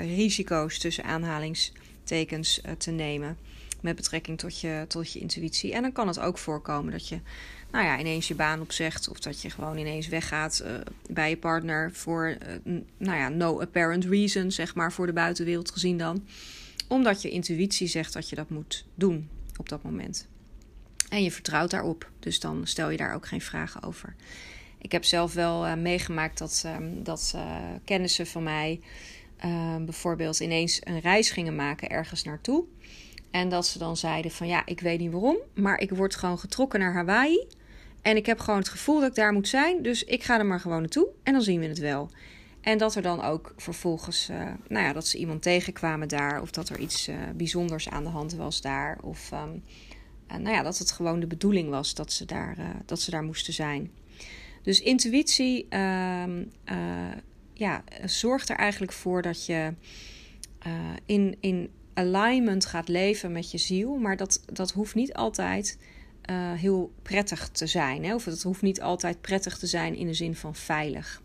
risico's 0.00 0.78
tussen 0.78 1.04
aanhalingstekens 1.04 2.60
te 2.78 2.90
nemen 2.90 3.36
met 3.80 3.96
betrekking 3.96 4.38
tot 4.38 4.60
je, 4.60 4.84
tot 4.88 5.12
je 5.12 5.18
intuïtie. 5.18 5.72
En 5.72 5.82
dan 5.82 5.92
kan 5.92 6.06
het 6.06 6.18
ook 6.18 6.38
voorkomen 6.38 6.92
dat 6.92 7.08
je 7.08 7.18
nou 7.70 7.84
ja, 7.84 7.98
ineens 7.98 8.28
je 8.28 8.34
baan 8.34 8.60
opzegt. 8.60 9.08
Of 9.08 9.18
dat 9.18 9.42
je 9.42 9.50
gewoon 9.50 9.78
ineens 9.78 10.08
weggaat 10.08 10.64
bij 11.10 11.30
je 11.30 11.36
partner 11.36 11.92
voor, 11.92 12.36
nou 12.96 13.16
ja, 13.16 13.28
no 13.28 13.60
apparent 13.60 14.04
reason, 14.04 14.50
zeg 14.50 14.74
maar, 14.74 14.92
voor 14.92 15.06
de 15.06 15.12
buitenwereld 15.12 15.70
gezien 15.70 15.98
dan. 15.98 16.24
Omdat 16.88 17.22
je 17.22 17.30
intuïtie 17.30 17.86
zegt 17.86 18.12
dat 18.12 18.28
je 18.28 18.36
dat 18.36 18.50
moet 18.50 18.84
doen 18.94 19.28
op 19.56 19.68
dat 19.68 19.82
moment. 19.82 20.26
En 21.10 21.22
je 21.22 21.30
vertrouwt 21.30 21.70
daarop. 21.70 22.10
Dus 22.18 22.40
dan 22.40 22.66
stel 22.66 22.90
je 22.90 22.96
daar 22.96 23.14
ook 23.14 23.26
geen 23.26 23.40
vragen 23.40 23.82
over. 23.82 24.14
Ik 24.78 24.92
heb 24.92 25.04
zelf 25.04 25.34
wel 25.34 25.66
uh, 25.66 25.74
meegemaakt 25.74 26.38
dat, 26.38 26.62
uh, 26.66 26.76
dat 27.02 27.32
uh, 27.36 27.56
kennissen 27.84 28.26
van 28.26 28.42
mij 28.42 28.80
ehm, 29.36 29.84
bijvoorbeeld 29.84 30.40
ineens 30.40 30.80
een 30.84 31.00
reis 31.00 31.30
gingen 31.30 31.56
maken 31.56 31.90
ergens 31.90 32.22
naartoe. 32.22 32.64
En 33.30 33.48
dat 33.48 33.66
ze 33.66 33.78
dan 33.78 33.96
zeiden 33.96 34.30
van 34.30 34.46
ja, 34.46 34.62
ik 34.64 34.80
weet 34.80 34.98
niet 34.98 35.12
waarom, 35.12 35.36
maar 35.54 35.78
ik 35.78 35.90
word 35.90 36.16
gewoon 36.16 36.38
getrokken 36.38 36.80
naar 36.80 36.92
Hawaii. 36.92 37.46
En 38.02 38.16
ik 38.16 38.26
heb 38.26 38.38
gewoon 38.38 38.58
het 38.58 38.68
gevoel 38.68 39.00
dat 39.00 39.08
ik 39.08 39.14
daar 39.14 39.32
moet 39.32 39.48
zijn, 39.48 39.82
dus 39.82 40.04
ik 40.04 40.24
ga 40.24 40.38
er 40.38 40.46
maar 40.46 40.60
gewoon 40.60 40.80
naartoe 40.80 41.08
en 41.22 41.32
dan 41.32 41.42
zien 41.42 41.60
we 41.60 41.66
het 41.66 41.78
wel. 41.78 42.10
En 42.60 42.78
dat 42.78 42.94
er 42.94 43.02
dan 43.02 43.22
ook 43.22 43.52
vervolgens, 43.56 44.28
uh, 44.30 44.36
nou 44.68 44.86
ja, 44.86 44.92
dat 44.92 45.06
ze 45.06 45.18
iemand 45.18 45.42
tegenkwamen 45.42 46.08
daar. 46.08 46.40
Of 46.40 46.50
dat 46.50 46.68
er 46.68 46.78
iets 46.78 47.08
uh, 47.08 47.16
bijzonders 47.34 47.88
aan 47.88 48.04
de 48.04 48.10
hand 48.10 48.34
was 48.34 48.60
daar. 48.60 48.98
Of 49.02 49.30
uh, 49.32 49.42
nou 50.28 50.50
ja, 50.50 50.62
dat 50.62 50.78
het 50.78 50.90
gewoon 50.90 51.20
de 51.20 51.26
bedoeling 51.26 51.70
was 51.70 51.94
dat 51.94 52.12
ze 52.12 52.24
daar, 52.24 52.56
dat 52.84 53.00
ze 53.00 53.10
daar 53.10 53.22
moesten 53.22 53.52
zijn. 53.52 53.90
Dus 54.62 54.80
intuïtie 54.80 55.66
ehm, 55.68 56.44
ja, 57.52 57.84
zorgt 58.04 58.48
er 58.48 58.56
eigenlijk 58.56 58.92
voor 58.92 59.22
dat 59.22 59.46
je 59.46 59.74
in, 61.06 61.36
in 61.40 61.70
alignment 61.94 62.66
gaat 62.66 62.88
leven 62.88 63.32
met 63.32 63.50
je 63.50 63.58
ziel. 63.58 63.96
Maar 63.96 64.16
dat, 64.16 64.42
dat 64.52 64.70
hoeft 64.70 64.94
niet 64.94 65.14
altijd 65.14 65.78
heel 66.56 66.92
prettig 67.02 67.48
te 67.48 67.66
zijn. 67.66 68.04
Hè? 68.04 68.14
Of 68.14 68.24
het 68.24 68.42
hoeft 68.42 68.62
niet 68.62 68.80
altijd 68.80 69.20
prettig 69.20 69.58
te 69.58 69.66
zijn 69.66 69.94
in 69.94 70.06
de 70.06 70.14
zin 70.14 70.34
van 70.34 70.54
veilig. 70.54 71.22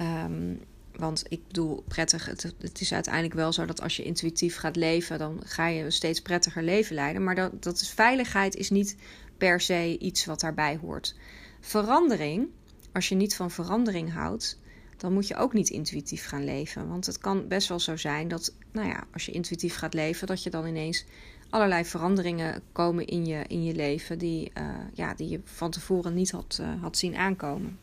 Um, 0.00 0.60
want 1.00 1.24
ik 1.28 1.46
bedoel, 1.46 1.84
prettig, 1.88 2.26
het, 2.26 2.80
is 2.80 2.92
uiteindelijk 2.92 3.34
wel 3.34 3.52
zo 3.52 3.64
dat 3.64 3.82
als 3.82 3.96
je 3.96 4.02
intuïtief 4.02 4.56
gaat 4.56 4.76
leven, 4.76 5.18
dan 5.18 5.40
ga 5.44 5.66
je 5.66 5.84
een 5.84 5.92
steeds 5.92 6.22
prettiger 6.22 6.62
leven 6.62 6.94
leiden. 6.94 7.24
Maar 7.24 7.34
dat, 7.34 7.62
dat 7.62 7.80
is, 7.80 7.90
veiligheid 7.90 8.56
is 8.56 8.70
niet 8.70 8.96
per 9.38 9.60
se 9.60 9.98
iets 9.98 10.24
wat 10.24 10.40
daarbij 10.40 10.76
hoort. 10.76 11.14
Verandering, 11.60 12.48
als 12.92 13.08
je 13.08 13.14
niet 13.14 13.36
van 13.36 13.50
verandering 13.50 14.12
houdt, 14.12 14.58
dan 14.96 15.12
moet 15.12 15.28
je 15.28 15.36
ook 15.36 15.52
niet 15.52 15.68
intuïtief 15.70 16.26
gaan 16.26 16.44
leven. 16.44 16.88
Want 16.88 17.06
het 17.06 17.18
kan 17.18 17.48
best 17.48 17.68
wel 17.68 17.80
zo 17.80 17.96
zijn 17.96 18.28
dat, 18.28 18.54
nou 18.72 18.88
ja, 18.88 19.04
als 19.12 19.26
je 19.26 19.32
intuïtief 19.32 19.76
gaat 19.76 19.94
leven, 19.94 20.26
dat 20.26 20.42
je 20.42 20.50
dan 20.50 20.66
ineens 20.66 21.04
allerlei 21.50 21.84
veranderingen 21.84 22.62
komen 22.72 23.06
in 23.06 23.26
je, 23.26 23.44
in 23.46 23.64
je 23.64 23.74
leven 23.74 24.18
die, 24.18 24.50
uh, 24.58 24.68
ja, 24.94 25.14
die 25.14 25.28
je 25.28 25.40
van 25.44 25.70
tevoren 25.70 26.14
niet 26.14 26.30
had, 26.30 26.58
uh, 26.60 26.82
had 26.82 26.96
zien 26.96 27.16
aankomen. 27.16 27.78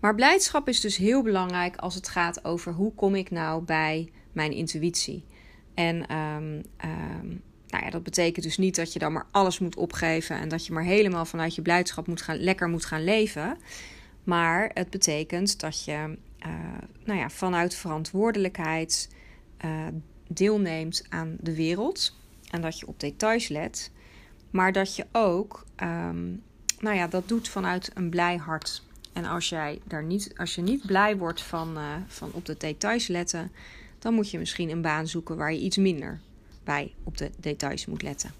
Maar 0.00 0.14
blijdschap 0.14 0.68
is 0.68 0.80
dus 0.80 0.96
heel 0.96 1.22
belangrijk 1.22 1.76
als 1.76 1.94
het 1.94 2.08
gaat 2.08 2.44
over 2.44 2.72
hoe 2.72 2.94
kom 2.94 3.14
ik 3.14 3.30
nou 3.30 3.62
bij 3.62 4.12
mijn 4.32 4.52
intuïtie. 4.52 5.24
En 5.74 6.16
um, 6.16 6.62
um, 6.84 7.42
nou 7.66 7.84
ja, 7.84 7.90
dat 7.90 8.02
betekent 8.02 8.44
dus 8.44 8.58
niet 8.58 8.76
dat 8.76 8.92
je 8.92 8.98
dan 8.98 9.12
maar 9.12 9.26
alles 9.30 9.58
moet 9.58 9.76
opgeven 9.76 10.36
en 10.36 10.48
dat 10.48 10.66
je 10.66 10.72
maar 10.72 10.84
helemaal 10.84 11.24
vanuit 11.24 11.54
je 11.54 11.62
blijdschap 11.62 12.06
moet 12.06 12.22
gaan, 12.22 12.36
lekker 12.36 12.68
moet 12.68 12.84
gaan 12.84 13.04
leven. 13.04 13.58
Maar 14.24 14.70
het 14.74 14.90
betekent 14.90 15.60
dat 15.60 15.84
je 15.84 16.16
uh, 16.46 16.52
nou 17.04 17.18
ja, 17.18 17.30
vanuit 17.30 17.74
verantwoordelijkheid 17.74 19.08
uh, 19.64 19.86
deelneemt 20.28 21.04
aan 21.08 21.36
de 21.40 21.54
wereld 21.54 22.16
en 22.50 22.60
dat 22.60 22.78
je 22.78 22.86
op 22.86 23.00
details 23.00 23.48
let. 23.48 23.90
Maar 24.50 24.72
dat 24.72 24.96
je 24.96 25.06
ook, 25.12 25.64
um, 25.82 26.42
nou 26.78 26.96
ja, 26.96 27.06
dat 27.06 27.28
doet 27.28 27.48
vanuit 27.48 27.90
een 27.94 28.10
blij 28.10 28.36
hart. 28.36 28.82
En 29.20 29.26
als, 29.26 29.48
jij 29.48 29.80
daar 29.84 30.02
niet, 30.02 30.32
als 30.36 30.54
je 30.54 30.62
niet 30.62 30.86
blij 30.86 31.16
wordt 31.16 31.42
van, 31.42 31.76
uh, 31.76 31.94
van 32.06 32.30
op 32.32 32.46
de 32.46 32.56
details 32.58 33.06
letten, 33.06 33.52
dan 33.98 34.14
moet 34.14 34.30
je 34.30 34.38
misschien 34.38 34.70
een 34.70 34.82
baan 34.82 35.06
zoeken 35.06 35.36
waar 35.36 35.52
je 35.52 35.60
iets 35.60 35.76
minder 35.76 36.20
bij 36.64 36.92
op 37.04 37.18
de 37.18 37.30
details 37.36 37.86
moet 37.86 38.02
letten. 38.02 38.30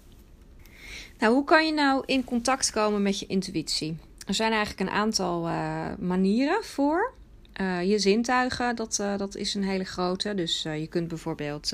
Nou, 1.19 1.33
hoe 1.33 1.43
kan 1.43 1.65
je 1.65 1.73
nou 1.73 2.03
in 2.05 2.23
contact 2.23 2.71
komen 2.71 3.01
met 3.01 3.19
je 3.19 3.25
intuïtie? 3.25 3.97
Er 4.27 4.33
zijn 4.33 4.51
eigenlijk 4.51 4.89
een 4.89 4.95
aantal 4.95 5.47
uh, 5.47 5.85
manieren 5.99 6.63
voor. 6.63 7.13
Uh, 7.61 7.83
je 7.83 7.99
zintuigen, 7.99 8.75
dat, 8.75 9.03
dat 9.17 9.35
is 9.35 9.55
een 9.55 9.63
hele 9.63 9.83
grote. 9.83 10.35
Dus 10.35 10.61
je 10.61 10.87
kunt 10.89 11.07
bijvoorbeeld 11.07 11.71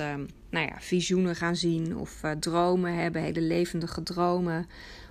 nou 0.50 0.68
ja, 0.68 0.76
visioenen 0.80 1.36
gaan 1.36 1.56
zien 1.56 1.98
of 1.98 2.22
dromen 2.40 2.94
hebben, 2.94 3.22
hele 3.22 3.42
levendige 3.42 4.04
dromen. 4.04 4.68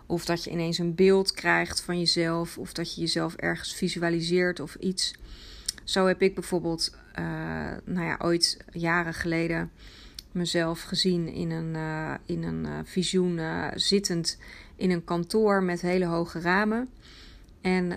Of 0.07 0.25
dat 0.25 0.45
je 0.45 0.51
ineens 0.51 0.79
een 0.79 0.95
beeld 0.95 1.33
krijgt 1.33 1.81
van 1.81 1.99
jezelf. 1.99 2.59
Of 2.59 2.73
dat 2.73 2.95
je 2.95 3.01
jezelf 3.01 3.35
ergens 3.35 3.75
visualiseert 3.75 4.61
of 4.61 4.75
iets. 4.75 5.15
Zo 5.85 6.07
heb 6.07 6.23
ik 6.23 6.35
bijvoorbeeld, 6.35 6.97
uh, 7.19 7.25
nou 7.85 8.07
ja, 8.07 8.17
ooit 8.23 8.57
jaren 8.73 9.15
geleden 9.15 9.71
mezelf 10.33 10.83
gezien 10.83 11.29
in 11.29 11.51
een, 11.51 11.75
uh, 11.75 12.15
in 12.27 12.43
een 12.43 12.65
uh, 12.65 12.79
visioen 12.85 13.41
zittend 13.75 14.39
in 14.77 14.91
een 14.91 15.05
kantoor 15.05 15.63
met 15.63 15.81
hele 15.81 16.05
hoge 16.05 16.41
ramen. 16.41 16.89
En 17.61 17.89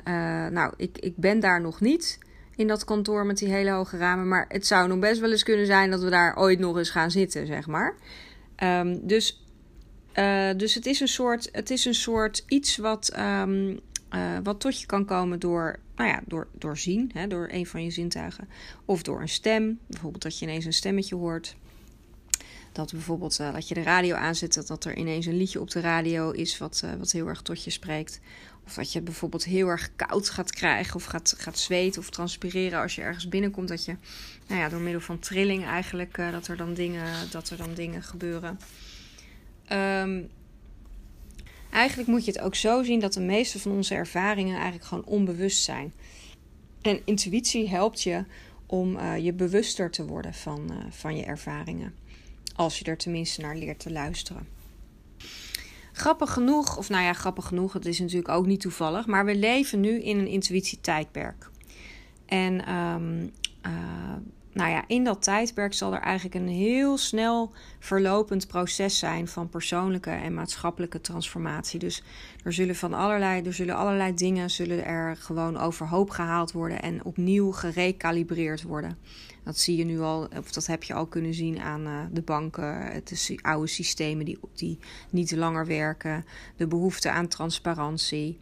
nou, 0.54 0.74
ik, 0.78 0.98
ik 0.98 1.16
ben 1.16 1.39
daar 1.39 1.62
nog 1.62 1.82
niet 1.82 2.20
in 2.56 2.68
dat 2.68 2.84
kantoor 2.84 3.25
met 3.25 3.38
die 3.38 3.50
hele 3.50 3.72
hoge 3.72 3.98
ramen. 3.98 4.28
Maar 4.28 4.46
het 4.48 4.68
zou 4.68 4.88
nog 4.88 5.00
best 5.00 5.20
wel 5.20 5.32
eens 5.32 5.44
kunnen 5.44 5.66
zijn 5.66 5.89
dat 5.89 6.01
we 6.01 6.10
daar 6.10 6.38
ooit 6.38 6.60
nog 6.60 6.78
eens 6.78 6.89
gaan 6.89 7.12
zitten, 7.12 7.48
zeg 7.48 7.68
maar. 7.68 7.96
Um, 8.63 9.08
dus 9.08 9.44
uh, 10.20 10.50
dus 10.58 10.74
het 10.74 10.86
is 10.86 11.00
een 11.00 11.08
soort, 11.08 11.50
het 11.52 11.70
is 11.70 11.86
een 11.86 11.96
soort 11.96 12.44
iets 12.48 12.78
wat, 12.78 13.18
um, 13.18 13.80
uh, 14.16 14.38
wat 14.44 14.60
tot 14.60 14.80
je 14.80 14.86
kan 14.86 15.06
komen 15.06 15.40
door, 15.40 15.80
nou 15.96 16.10
ja, 16.10 16.22
door, 16.26 16.48
door 16.54 16.78
zien, 16.78 17.12
hè, 17.14 17.28
door 17.28 17.50
een 17.52 17.66
van 17.66 17.84
je 17.84 17.92
zintuigen. 17.92 18.50
Of 18.86 19.04
door 19.04 19.22
een 19.22 19.30
stem, 19.30 19.80
bijvoorbeeld 19.88 20.24
dat 20.24 20.40
je 20.40 20.46
ineens 20.46 20.66
een 20.66 20.74
stemmetje 20.74 21.16
hoort. 21.16 21.56
Dat 22.72 22.92
bijvoorbeeld 22.92 23.40
uh, 23.40 23.54
dat 23.54 23.68
je 23.68 23.74
de 23.74 23.82
radio 23.82 24.16
aanzet, 24.16 24.54
dat, 24.54 24.68
dat 24.68 24.86
er 24.86 24.98
ineens 24.98 25.26
een 25.26 25.38
liedje 25.38 25.62
op 25.62 25.72
de 25.72 25.80
radio 25.80 26.32
is 26.32 26.58
wat, 26.58 26.84
wat 26.98 27.12
heel 27.12 27.28
erg 27.28 27.42
tot 27.42 27.64
je 27.64 27.70
spreekt. 27.70 28.20
Of 28.66 28.74
dat 28.74 28.94
je 28.94 29.02
bijvoorbeeld 29.02 29.46
heel 29.46 29.68
erg 29.68 29.90
koud 29.96 30.30
gaat 30.30 30.52
krijgen 30.52 30.96
of 30.96 31.06
gaat, 31.06 31.36
gaat 31.38 31.60
zweten 31.60 32.02
of 32.02 32.10
transpireren 32.10 32.82
als 32.82 32.96
je 32.96 33.02
ergens 33.02 33.28
binnenkomt. 33.28 33.68
Dat 33.68 33.86
je 33.86 33.96
nou 34.48 34.62
ja, 34.62 34.70
door 34.70 34.80
middel 34.80 35.02
van 35.02 35.20
trilling 35.20 35.66
eigenlijk 35.66 36.32
dat, 36.32 36.48
er 36.48 36.58
dan 36.58 36.74
dingen, 36.74 37.06
dat 37.32 37.50
er 37.50 37.58
dan 37.58 37.74
dingen 37.74 38.04
gebeuren. 38.04 38.60
Um, 39.72 40.30
eigenlijk 41.72 42.10
moet 42.10 42.26
je 42.26 42.32
het 42.32 42.42
ook 42.42 42.56
zo 42.56 42.84
zien 42.84 43.00
dat 43.00 43.14
de 43.14 43.22
meeste 43.22 43.60
van 43.60 43.72
onze 43.72 43.94
ervaringen 43.94 44.56
eigenlijk 44.56 44.86
gewoon 44.86 45.06
onbewust 45.06 45.64
zijn. 45.64 45.94
En 46.82 47.02
intuïtie 47.06 47.70
helpt 47.70 48.02
je 48.02 48.26
om 48.66 48.96
uh, 48.96 49.18
je 49.18 49.34
bewuster 49.34 49.92
te 49.92 50.06
worden 50.06 50.34
van, 50.34 50.68
uh, 50.72 50.78
van 50.90 51.16
je 51.18 51.24
ervaringen. 51.24 51.94
Als 52.56 52.80
je 52.80 52.86
er 52.86 52.98
tenminste 52.98 53.42
naar 53.42 53.56
leert 53.56 53.80
te 53.80 53.92
luisteren. 53.92 54.48
Grappig 55.92 56.34
genoeg, 56.34 56.78
of 56.78 56.90
nou 56.90 57.04
ja, 57.04 57.14
grappig 57.14 57.46
genoeg, 57.46 57.74
het 57.74 57.86
is 57.86 58.00
natuurlijk 58.00 58.30
ook 58.30 58.46
niet 58.46 58.62
toevallig, 58.62 59.08
maar 59.08 59.26
we 59.26 59.36
leven 59.36 59.80
nu 59.80 60.02
in 60.02 60.18
een 60.20 60.28
intuïtietijdperk. 60.28 61.50
En 62.26 62.74
um, 62.74 63.32
uh, 63.66 63.72
nou 64.60 64.72
ja, 64.72 64.84
in 64.88 65.04
dat 65.04 65.24
tijdperk 65.24 65.74
zal 65.74 65.94
er 65.94 66.01
eigenlijk 66.01 66.36
een 66.36 66.48
heel 66.48 66.98
snel 66.98 67.51
verlopend 67.80 68.48
proces 68.48 69.00
zijn 69.00 69.28
van 69.28 69.50
persoonlijke 69.50 70.10
en 70.10 70.34
maatschappelijke 70.34 71.01
transformatie. 71.01 71.80
Dus 71.80 72.04
er 72.44 72.54
zullen 72.54 72.75
van 72.75 72.94
allerlei, 72.94 73.42
er 73.42 73.54
zullen 73.54 73.75
allerlei 73.75 74.13
dingen 74.13 74.50
zullen 74.50 74.86
er 74.86 75.16
gewoon 75.16 75.58
overhoop 75.58 76.10
gehaald 76.10 76.51
worden 76.51 76.82
en 76.82 77.06
opnieuw 77.06 77.51
gerecalibreerd 77.51 78.62
worden. 78.62 78.98
Dat 79.44 79.58
zie 79.58 79.78
je 79.78 79.84
nu 79.84 80.00
al, 80.00 80.28
of 80.38 80.51
dat 80.51 80.66
heb 80.66 80.84
je 80.84 80.94
al 80.94 81.06
kunnen 81.06 81.34
zien 81.34 81.60
aan 81.60 81.88
uh, 81.88 82.00
de 82.12 82.22
banken, 82.22 82.82
het 82.82 83.36
oude 83.42 83.68
systemen 83.68 84.25
die, 84.25 84.39
die 84.56 84.80
niet 85.10 85.32
langer 85.32 85.66
werken, 85.66 86.25
de 86.56 86.68
behoefte 86.68 87.12
aan 87.12 87.28
transparantie. 87.28 88.39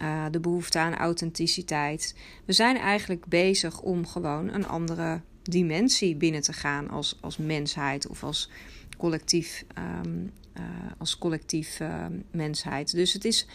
Uh, 0.00 0.24
de 0.30 0.40
behoefte 0.40 0.78
aan 0.78 0.94
authenticiteit. 0.94 2.14
We 2.44 2.52
zijn 2.52 2.76
eigenlijk 2.76 3.26
bezig 3.26 3.80
om 3.80 4.06
gewoon 4.06 4.48
een 4.48 4.66
andere 4.68 5.20
dimensie 5.48 6.16
binnen 6.16 6.42
te 6.42 6.52
gaan 6.52 6.90
als, 6.90 7.16
als 7.20 7.36
mensheid 7.36 8.06
of 8.06 8.24
als 8.24 8.50
collectief, 8.96 9.64
um, 10.04 10.32
uh, 10.58 10.62
als 10.98 11.18
collectief 11.18 11.80
uh, 11.80 12.06
mensheid. 12.30 12.92
Dus 12.92 13.12
het 13.12 13.24
is, 13.24 13.46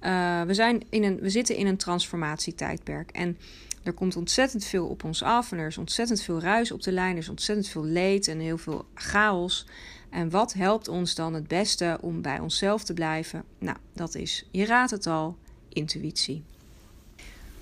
uh, 0.00 0.42
we, 0.42 0.54
zijn 0.54 0.82
in 0.90 1.02
een, 1.02 1.18
we 1.20 1.30
zitten 1.30 1.56
in 1.56 1.66
een 1.66 1.76
transformatietijdperk. 1.76 3.10
En 3.10 3.38
er 3.82 3.92
komt 3.92 4.16
ontzettend 4.16 4.64
veel 4.64 4.86
op 4.86 5.04
ons 5.04 5.22
af. 5.22 5.52
En 5.52 5.58
er 5.58 5.66
is 5.66 5.78
ontzettend 5.78 6.22
veel 6.22 6.40
ruis 6.40 6.72
op 6.72 6.82
de 6.82 6.92
lijn. 6.92 7.12
Er 7.12 7.22
is 7.22 7.28
ontzettend 7.28 7.68
veel 7.68 7.84
leed 7.84 8.28
en 8.28 8.38
heel 8.38 8.58
veel 8.58 8.84
chaos. 8.94 9.66
En 10.10 10.30
wat 10.30 10.52
helpt 10.52 10.88
ons 10.88 11.14
dan 11.14 11.34
het 11.34 11.48
beste 11.48 11.98
om 12.00 12.22
bij 12.22 12.38
onszelf 12.38 12.84
te 12.84 12.94
blijven? 12.94 13.44
Nou, 13.58 13.76
dat 13.92 14.14
is, 14.14 14.48
je 14.50 14.64
raadt 14.64 14.90
het 14.90 15.06
al, 15.06 15.36
intuïtie. 15.68 16.44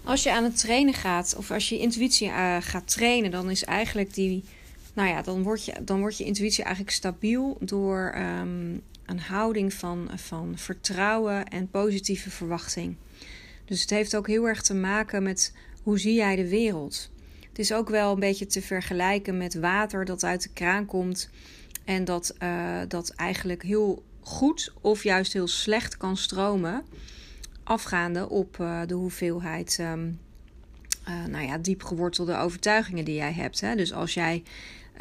Als 0.05 0.23
je 0.23 0.33
aan 0.33 0.45
het 0.45 0.59
trainen 0.59 0.95
gaat, 0.95 1.35
of 1.37 1.51
als 1.51 1.69
je 1.69 1.79
intuïtie 1.79 2.29
uh, 2.29 2.57
gaat 2.61 2.89
trainen, 2.89 3.31
dan 3.31 3.51
is 3.51 3.65
eigenlijk 3.65 4.15
die. 4.15 4.45
Nou 4.95 5.09
ja, 5.09 5.23
dan 5.23 5.43
wordt 5.43 5.65
je, 5.65 5.75
dan 5.85 6.13
je 6.17 6.25
intuïtie 6.25 6.65
eigenlijk 6.65 6.95
stabiel 6.95 7.57
door 7.61 8.15
um, 8.17 8.83
een 9.07 9.21
houding 9.21 9.75
van, 9.75 10.11
van 10.15 10.53
vertrouwen 10.57 11.49
en 11.49 11.71
positieve 11.71 12.31
verwachting. 12.31 12.97
Dus 13.65 13.81
het 13.81 13.91
heeft 13.91 14.17
ook 14.17 14.27
heel 14.27 14.49
erg 14.49 14.63
te 14.63 14.75
maken 14.75 15.23
met 15.23 15.55
hoe 15.83 15.99
zie 15.99 16.15
jij 16.15 16.37
de 16.37 16.49
wereld. 16.49 17.11
Het 17.49 17.59
is 17.59 17.73
ook 17.73 17.89
wel 17.89 18.13
een 18.13 18.21
beetje 18.21 18.47
te 18.47 18.63
vergelijken 18.63 19.37
met 19.37 19.55
water 19.55 20.05
dat 20.05 20.25
uit 20.25 20.43
de 20.43 20.51
kraan 20.53 20.87
komt 20.87 21.31
en 21.85 22.05
dat, 22.05 22.35
uh, 22.43 22.81
dat 22.89 23.11
eigenlijk 23.11 23.63
heel 23.63 24.03
goed 24.21 24.73
of 24.81 25.03
juist 25.03 25.33
heel 25.33 25.49
slecht 25.49 25.97
kan 25.97 26.17
stromen, 26.17 26.85
afgaande 27.71 28.29
op 28.29 28.57
de 28.87 28.95
hoeveelheid 28.95 29.79
um, 29.81 30.19
nou 31.29 31.45
ja, 31.45 31.59
diep 31.59 31.83
gewortelde 31.83 32.37
overtuigingen 32.37 33.05
die 33.05 33.15
jij 33.15 33.33
hebt. 33.33 33.61
Hè? 33.61 33.75
Dus 33.75 33.93
als 33.93 34.15
jij 34.15 34.43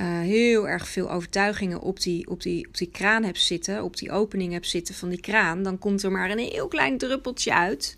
heel 0.02 0.68
erg 0.68 0.88
veel 0.88 1.12
overtuigingen 1.12 1.82
op 1.82 2.00
die, 2.00 2.30
op, 2.30 2.42
die, 2.42 2.68
op 2.68 2.78
die 2.78 2.90
kraan 2.90 3.24
hebt 3.24 3.42
zitten, 3.42 3.84
op 3.84 3.98
die 3.98 4.12
opening 4.12 4.54
hebt 4.54 4.68
zitten 4.68 4.96
van 4.96 5.10
die 5.10 5.22
kraan, 5.22 5.64
dan 5.64 5.78
komt 5.78 6.04
er 6.04 6.12
maar 6.12 6.30
een 6.30 6.40
heel 6.40 6.68
klein 6.68 6.98
druppeltje 6.98 7.54
uit. 7.54 7.98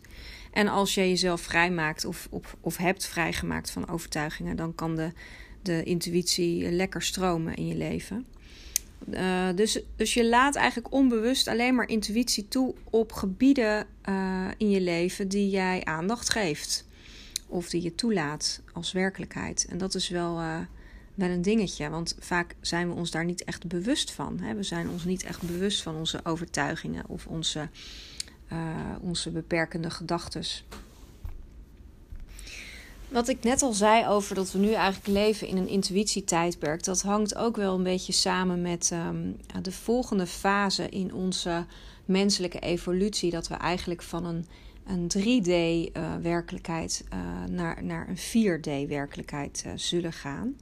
En 0.51 0.67
als 0.67 0.93
je 0.93 1.09
jezelf 1.09 1.41
vrijmaakt 1.41 2.05
of, 2.05 2.27
of, 2.29 2.55
of 2.61 2.77
hebt 2.77 3.07
vrijgemaakt 3.07 3.71
van 3.71 3.89
overtuigingen, 3.89 4.55
dan 4.55 4.75
kan 4.75 4.95
de, 4.95 5.11
de 5.61 5.83
intuïtie 5.83 6.71
lekker 6.71 7.01
stromen 7.01 7.55
in 7.55 7.67
je 7.67 7.75
leven. 7.75 8.25
Uh, 9.09 9.47
dus, 9.55 9.81
dus 9.95 10.13
je 10.13 10.27
laat 10.27 10.55
eigenlijk 10.55 10.93
onbewust 10.93 11.47
alleen 11.47 11.75
maar 11.75 11.87
intuïtie 11.87 12.47
toe 12.47 12.75
op 12.89 13.11
gebieden 13.11 13.87
uh, 14.09 14.47
in 14.57 14.69
je 14.69 14.81
leven 14.81 15.27
die 15.27 15.49
jij 15.49 15.85
aandacht 15.85 16.29
geeft. 16.29 16.85
Of 17.47 17.69
die 17.69 17.81
je 17.81 17.95
toelaat 17.95 18.61
als 18.73 18.91
werkelijkheid. 18.91 19.67
En 19.69 19.77
dat 19.77 19.95
is 19.95 20.09
wel, 20.09 20.39
uh, 20.39 20.59
wel 21.15 21.29
een 21.29 21.41
dingetje, 21.41 21.89
want 21.89 22.15
vaak 22.19 22.55
zijn 22.61 22.87
we 22.87 22.93
ons 22.93 23.11
daar 23.11 23.25
niet 23.25 23.43
echt 23.43 23.67
bewust 23.67 24.11
van. 24.11 24.39
Hè? 24.39 24.55
We 24.55 24.63
zijn 24.63 24.89
ons 24.89 25.03
niet 25.03 25.23
echt 25.23 25.41
bewust 25.41 25.81
van 25.81 25.95
onze 25.95 26.19
overtuigingen 26.23 27.03
of 27.07 27.27
onze 27.27 27.69
onze 29.01 29.31
beperkende 29.31 29.89
gedachten. 29.89 30.43
Wat 33.11 33.27
ik 33.27 33.43
net 33.43 33.61
al 33.61 33.73
zei 33.73 34.07
over 34.07 34.35
dat 34.35 34.51
we 34.51 34.59
nu 34.59 34.71
eigenlijk 34.71 35.07
leven 35.07 35.47
in 35.47 35.57
een 35.57 35.67
intuïtietijdperk, 35.67 36.83
dat 36.83 37.01
hangt 37.01 37.35
ook 37.35 37.55
wel 37.55 37.75
een 37.75 37.83
beetje 37.83 38.13
samen 38.13 38.61
met 38.61 38.91
um, 38.93 39.37
de 39.61 39.71
volgende 39.71 40.27
fase 40.27 40.89
in 40.89 41.13
onze 41.13 41.65
menselijke 42.05 42.59
evolutie. 42.59 43.31
Dat 43.31 43.47
we 43.47 43.55
eigenlijk 43.55 44.01
van 44.01 44.25
een, 44.25 44.45
een 44.85 45.11
3D-werkelijkheid 45.17 47.03
uh, 47.13 47.19
uh, 47.19 47.45
naar, 47.49 47.83
naar 47.83 48.07
een 48.07 48.17
4D-werkelijkheid 48.17 49.65
zullen 49.75 50.13
gaan. 50.13 50.55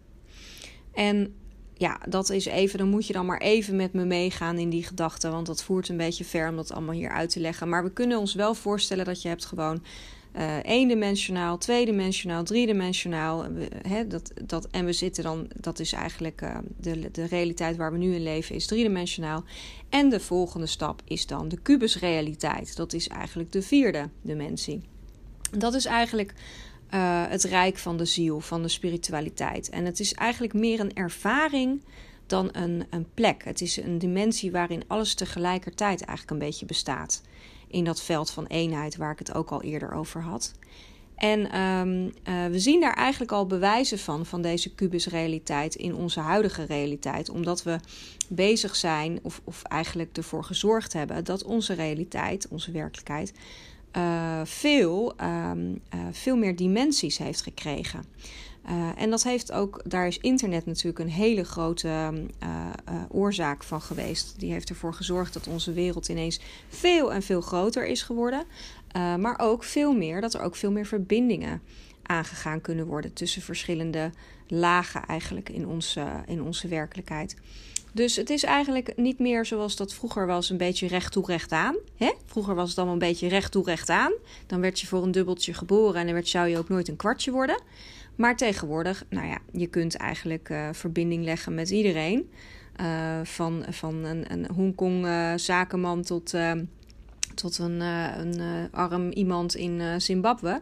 En 0.94 1.36
ja, 1.74 2.00
dat 2.08 2.30
is 2.30 2.46
even, 2.46 2.78
dan 2.78 2.90
moet 2.90 3.08
je 3.08 3.14
dan 3.14 3.26
maar 3.26 3.42
even 3.42 3.76
met 3.76 3.94
me 3.94 4.06
meegaan 4.06 4.58
in 4.58 4.70
die 4.70 4.84
gedachten. 4.84 5.32
Want 5.32 5.46
dat 5.46 5.64
voert 5.64 5.90
een 5.90 5.98
beetje 5.98 6.26
ver 6.26 6.50
om 6.50 6.56
dat 6.56 6.72
allemaal 6.72 6.96
hier 6.96 7.12
uit 7.12 7.30
te 7.30 7.40
leggen. 7.40 7.70
Maar 7.70 7.84
we 7.84 7.92
kunnen 7.92 8.20
ons 8.20 8.34
wel 8.34 8.54
voorstellen 8.54 9.06
dat 9.06 9.22
je 9.22 9.28
hebt 9.28 9.46
gewoon 9.46 9.82
uh, 10.36 10.64
eendimensionaal, 10.64 11.58
tweedimensionaal, 11.58 12.44
driedimensionaal. 12.44 13.46
Hè, 13.88 14.08
dat, 14.08 14.32
dat, 14.46 14.68
en 14.72 14.86
we 14.86 14.94
zitten 14.94 15.24
dan, 15.24 15.48
dat 15.56 15.80
is 15.80 15.94
eigenlijk 15.94 16.42
uh, 16.42 16.58
de, 16.78 17.12
de 17.12 17.26
realiteit 17.26 17.78
waar 17.78 17.92
we 17.92 17.98
nu 17.98 18.14
in 18.14 18.24
leven, 18.24 18.56
is 18.56 18.66
driedimensionaal. 18.66 19.44
En 19.90 20.10
de 20.10 20.20
volgende 20.20 20.68
stap 20.68 21.02
is 21.06 21.26
dan 21.26 21.48
de 21.48 21.58
kubusrealiteit. 21.58 22.76
Dat 22.76 22.94
is 22.94 23.08
eigenlijk 23.08 23.52
de 23.52 23.62
vierde 23.62 24.10
dimensie. 24.22 24.82
Dat 25.58 25.74
is 25.74 25.86
eigenlijk 25.86 26.34
uh, 26.94 27.24
het 27.28 27.44
rijk 27.44 27.78
van 27.78 27.98
de 27.98 28.06
ziel, 28.06 28.40
van 28.40 28.62
de 28.62 28.68
spiritualiteit. 28.68 29.70
En 29.70 29.86
het 29.86 30.00
is 30.00 30.14
eigenlijk 30.14 30.54
meer 30.54 30.80
een 30.80 30.94
ervaring 30.94 31.82
dan 32.26 32.50
een, 32.52 32.86
een 32.90 33.08
plek. 33.14 33.44
Het 33.44 33.62
is 33.62 33.78
een 33.78 33.98
dimensie 33.98 34.52
waarin 34.52 34.84
alles 34.88 35.14
tegelijkertijd 35.14 36.02
eigenlijk 36.02 36.32
een 36.32 36.48
beetje 36.48 36.66
bestaat. 36.66 37.22
In 37.70 37.84
dat 37.84 38.02
veld 38.02 38.32
van 38.32 38.46
eenheid 38.46 38.96
waar 38.96 39.12
ik 39.12 39.20
het 39.20 39.34
ook 39.34 39.50
al 39.50 39.62
eerder 39.62 39.92
over 39.94 40.22
had. 40.22 40.54
En 41.16 41.60
um, 41.62 42.04
uh, 42.04 42.46
we 42.46 42.60
zien 42.60 42.80
daar 42.80 42.94
eigenlijk 42.94 43.32
al 43.32 43.46
bewijzen 43.46 44.00
van, 44.00 44.26
van 44.26 44.42
deze 44.42 44.74
kubusrealiteit 44.76 45.76
in 45.76 45.96
onze 45.96 46.20
huidige 46.20 46.64
realiteit. 46.64 47.30
Omdat 47.30 47.64
we 47.64 47.80
bezig 48.28 48.76
zijn, 48.76 49.20
of, 49.22 49.42
of 49.44 49.64
eigenlijk 49.64 50.18
ervoor 50.18 50.44
gezorgd 50.44 50.94
hebben, 50.94 51.24
dat 51.24 51.44
onze 51.44 51.74
realiteit, 51.74 52.48
onze 52.48 52.72
werkelijkheid, 52.72 53.34
uh, 53.98 54.42
veel, 54.44 55.14
um, 55.22 55.82
uh, 55.96 56.00
veel 56.12 56.38
meer 56.38 56.56
dimensies 56.56 57.18
heeft 57.18 57.42
gekregen. 57.42 58.04
Uh, 58.70 58.90
en 58.96 59.10
dat 59.10 59.24
heeft 59.24 59.52
ook, 59.52 59.82
daar 59.86 60.08
is 60.08 60.18
internet 60.18 60.66
natuurlijk 60.66 61.00
een 61.00 61.10
hele 61.10 61.44
grote 61.44 62.14
oorzaak 63.10 63.64
van 63.64 63.82
geweest. 63.82 64.40
Die 64.40 64.52
heeft 64.52 64.70
ervoor 64.70 64.94
gezorgd 64.94 65.34
dat 65.34 65.48
onze 65.48 65.74
wereld 65.74 66.08
ineens 66.08 66.40
veel 66.70 67.14
en 67.14 67.22
veel 67.22 67.42
groter 67.42 67.86
is 67.86 68.02
geworden. 68.02 68.44
maar 68.94 69.40
ook 69.40 69.64
veel 69.64 69.94
meer, 69.94 70.22
dat 70.22 70.34
er 70.34 70.42
ook 70.42 70.56
veel 70.56 70.72
meer 70.72 70.86
verbindingen 70.86 71.62
aangegaan 72.04 72.62
kunnen 72.62 72.86
worden 72.86 73.14
tussen 73.14 73.42
verschillende 73.42 74.12
lagen 74.48 75.06
eigenlijk 75.06 75.50
in 75.50 75.68
onze, 75.68 76.06
in 76.26 76.42
onze 76.44 76.68
werkelijkheid. 76.68 77.36
Dus 77.94 78.16
het 78.16 78.30
is 78.30 78.44
eigenlijk 78.44 78.98
niet 78.98 79.20
meer 79.20 79.46
zoals 79.46 79.76
dat 79.76 79.94
vroeger 79.94 80.28
was, 80.28 80.50
een 80.50 80.58
beetje 80.58 80.88
recht 80.88 81.12
toe 81.12 81.26
recht 81.26 81.52
aan. 81.52 81.76
Hè? 81.98 82.12
Vroeger 82.26 82.56
was 82.56 82.70
het 82.70 82.78
allemaal 82.78 82.94
een 82.94 83.08
beetje 83.08 83.28
recht 83.28 83.52
toe 83.52 83.64
recht 83.64 83.90
aan. 83.90 84.12
Dan 84.48 84.62
werd 84.62 84.80
je 84.80 84.88
voor 84.88 85.04
een 85.04 85.12
dubbeltje 85.12 85.54
geboren 85.54 86.00
en 86.00 86.06
dan 86.06 86.14
werd, 86.14 86.28
zou 86.28 86.48
je 86.48 86.58
ook 86.58 86.70
nooit 86.70 86.88
een 86.88 86.96
kwartje 86.96 87.32
worden. 87.32 87.62
Maar 88.20 88.38
tegenwoordig, 88.38 89.06
nou 89.10 89.28
ja, 89.28 89.38
je 89.52 89.68
kunt 89.68 89.96
eigenlijk 89.96 90.50
uh, 90.50 90.70
verbinding 90.72 91.24
leggen 91.24 91.54
met 91.54 91.70
iedereen. 91.70 92.30
Uh, 92.82 93.20
van, 93.24 93.66
van 93.70 94.04
een, 94.04 94.32
een 94.32 94.48
Hongkong 94.52 95.06
uh, 95.06 95.34
zakenman 95.36 96.04
tot, 96.04 96.36
tot 97.36 97.58
een, 97.58 97.80
een 98.20 98.68
arm 98.72 99.12
iemand 99.12 99.56
in 99.56 100.02
Zimbabwe. 100.02 100.62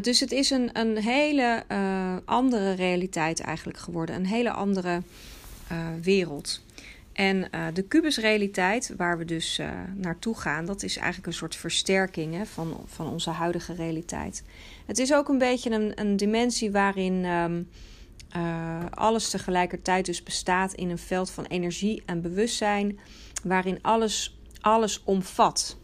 dus 0.00 0.20
het 0.20 0.32
is 0.32 0.50
een, 0.50 0.70
een 0.72 0.96
hele 0.96 1.64
andere 2.24 2.72
realiteit 2.72 3.40
eigenlijk 3.40 3.78
geworden. 3.78 4.14
Een 4.14 4.26
hele 4.26 4.50
andere 4.50 5.02
wereld. 6.02 6.62
En 7.12 7.36
uh, 7.36 7.66
de 7.74 7.82
kubusrealiteit, 7.82 8.92
waar 8.96 9.18
we 9.18 9.24
dus 9.24 9.60
naartoe 9.94 10.38
gaan, 10.38 10.66
dat 10.66 10.82
is 10.82 10.96
eigenlijk 10.96 11.26
een 11.26 11.32
soort 11.32 11.56
versterking 11.56 12.34
hè, 12.34 12.46
van, 12.46 12.80
van 12.86 13.06
onze 13.06 13.30
huidige 13.30 13.74
realiteit. 13.74 14.42
Het 14.88 14.98
is 14.98 15.12
ook 15.12 15.28
een 15.28 15.38
beetje 15.38 15.70
een, 15.70 16.00
een 16.00 16.16
dimensie 16.16 16.70
waarin 16.70 17.24
um, 17.24 17.68
alles 18.90 19.30
tegelijkertijd 19.30 20.06
dus 20.06 20.22
bestaat 20.22 20.74
in 20.74 20.90
een 20.90 20.98
veld 20.98 21.30
van 21.30 21.44
energie 21.44 22.02
en 22.06 22.20
bewustzijn, 22.20 22.98
waarin 23.42 23.78
alles, 23.82 24.38
alles 24.60 25.02
omvat. 25.04 25.76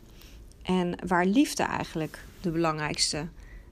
En 0.62 0.98
waar 1.06 1.26
liefde 1.26 1.62
eigenlijk 1.62 2.24
de 2.40 2.50
belangrijkste 2.50 3.28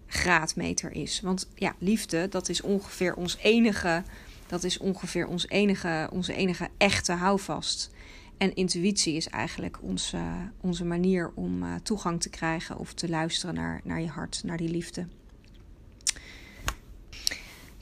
graadmeter 0.06 0.92
is. 0.92 1.20
Want 1.20 1.48
ja, 1.54 1.74
liefde, 1.78 2.28
dat 2.28 2.48
is 2.48 2.60
ongeveer 2.60 3.14
ons 3.14 3.36
enige 3.36 4.02
dat 4.46 4.64
is 4.64 4.78
ongeveer 4.78 5.26
ons 5.26 5.48
enige, 5.48 6.08
onze 6.12 6.34
enige 6.34 6.68
echte 6.76 7.12
houvast. 7.12 7.90
En 8.38 8.54
intuïtie 8.54 9.14
is 9.14 9.28
eigenlijk 9.28 9.78
onze, 9.82 10.18
onze 10.60 10.84
manier 10.84 11.32
om 11.34 11.62
uh, 11.62 11.74
toegang 11.82 12.20
te 12.20 12.28
krijgen 12.28 12.78
of 12.78 12.92
te 12.92 13.08
luisteren 13.08 13.54
naar, 13.54 13.80
naar 13.84 14.00
je 14.00 14.08
hart, 14.08 14.42
naar 14.44 14.56
die 14.56 14.68
liefde. 14.68 15.06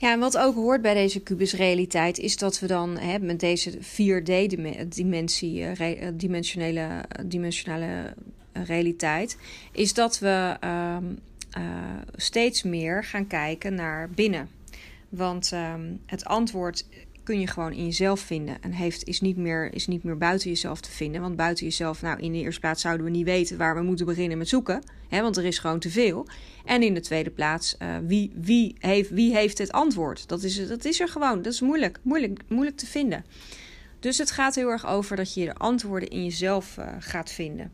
Ja, 0.01 0.11
en 0.11 0.19
wat 0.19 0.37
ook 0.37 0.55
hoort 0.55 0.81
bij 0.81 0.93
deze 0.93 1.19
kubusrealiteit 1.19 2.17
is 2.17 2.37
dat 2.37 2.59
we 2.59 2.67
dan 2.67 2.97
hè, 2.97 3.19
met 3.19 3.39
deze 3.39 3.71
4D-dimensie, 3.77 5.59
uh, 5.59 6.07
dimensionele, 6.13 7.05
dimensionale 7.25 8.13
realiteit, 8.53 9.37
is 9.71 9.93
dat 9.93 10.19
we 10.19 10.57
uh, 10.61 10.97
steeds 12.15 12.63
meer 12.63 13.03
gaan 13.03 13.27
kijken 13.27 13.75
naar 13.75 14.09
binnen. 14.09 14.49
Want 15.09 15.51
um, 15.53 16.01
het 16.05 16.25
antwoord 16.25 16.85
kun 17.23 17.39
je 17.39 17.47
gewoon 17.47 17.71
in 17.71 17.85
jezelf 17.85 18.19
vinden. 18.19 18.61
En 18.61 18.71
heeft, 18.71 19.03
is, 19.03 19.21
niet 19.21 19.37
meer, 19.37 19.73
is 19.73 19.87
niet 19.87 20.03
meer 20.03 20.17
buiten 20.17 20.49
jezelf 20.49 20.81
te 20.81 20.91
vinden. 20.91 21.21
Want 21.21 21.35
buiten 21.35 21.65
jezelf, 21.65 22.01
nou 22.01 22.19
in 22.19 22.31
de 22.31 22.37
eerste 22.37 22.59
plaats 22.59 22.81
zouden 22.81 23.05
we 23.05 23.11
niet 23.11 23.25
weten 23.25 23.57
waar 23.57 23.75
we 23.75 23.81
moeten 23.81 24.05
beginnen 24.05 24.37
met 24.37 24.49
zoeken. 24.49 24.83
Hè, 25.07 25.21
want 25.21 25.37
er 25.37 25.45
is 25.45 25.59
gewoon 25.59 25.79
te 25.79 25.89
veel. 25.89 26.27
En 26.65 26.83
in 26.83 26.93
de 26.93 26.99
tweede 26.99 27.29
plaats, 27.29 27.75
uh, 27.81 27.95
wie, 28.05 28.31
wie, 28.35 28.75
heeft, 28.79 29.09
wie 29.09 29.35
heeft 29.35 29.57
het 29.57 29.71
antwoord? 29.71 30.27
Dat 30.27 30.43
is, 30.43 30.67
dat 30.67 30.85
is 30.85 30.99
er 30.99 31.09
gewoon. 31.09 31.41
Dat 31.41 31.53
is 31.53 31.61
moeilijk, 31.61 31.99
moeilijk, 32.01 32.41
moeilijk 32.47 32.77
te 32.77 32.85
vinden. 32.85 33.25
Dus 33.99 34.17
het 34.17 34.31
gaat 34.31 34.55
heel 34.55 34.69
erg 34.69 34.87
over 34.87 35.15
dat 35.15 35.33
je 35.33 35.45
de 35.45 35.55
antwoorden 35.55 36.09
in 36.09 36.23
jezelf 36.23 36.77
uh, 36.77 36.85
gaat 36.99 37.31
vinden. 37.31 37.71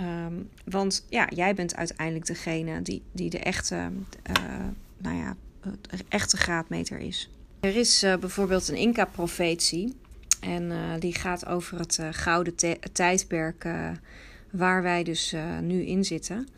Um, 0.00 0.48
want 0.64 1.04
ja, 1.08 1.28
jij 1.34 1.54
bent 1.54 1.76
uiteindelijk 1.76 2.26
degene 2.26 2.82
die, 2.82 3.02
die 3.12 3.30
de 3.30 3.38
echte, 3.38 3.90
uh, 4.30 4.64
nou 4.98 5.16
ja, 5.16 5.36
het 5.90 6.04
echte 6.08 6.36
graadmeter 6.36 6.98
is. 6.98 7.30
Er 7.66 7.76
is 7.76 8.04
uh, 8.04 8.16
bijvoorbeeld 8.16 8.68
een 8.68 8.76
Inca-profetie. 8.76 9.96
En 10.40 10.62
uh, 10.62 10.78
die 10.98 11.14
gaat 11.14 11.46
over 11.46 11.78
het 11.78 11.98
uh, 12.00 12.08
gouden 12.10 12.54
tijdperk 12.92 13.68
waar 14.50 14.82
wij 14.82 15.02
dus 15.02 15.34
nu 15.60 15.82
in 15.82 16.04
zitten. 16.04 16.48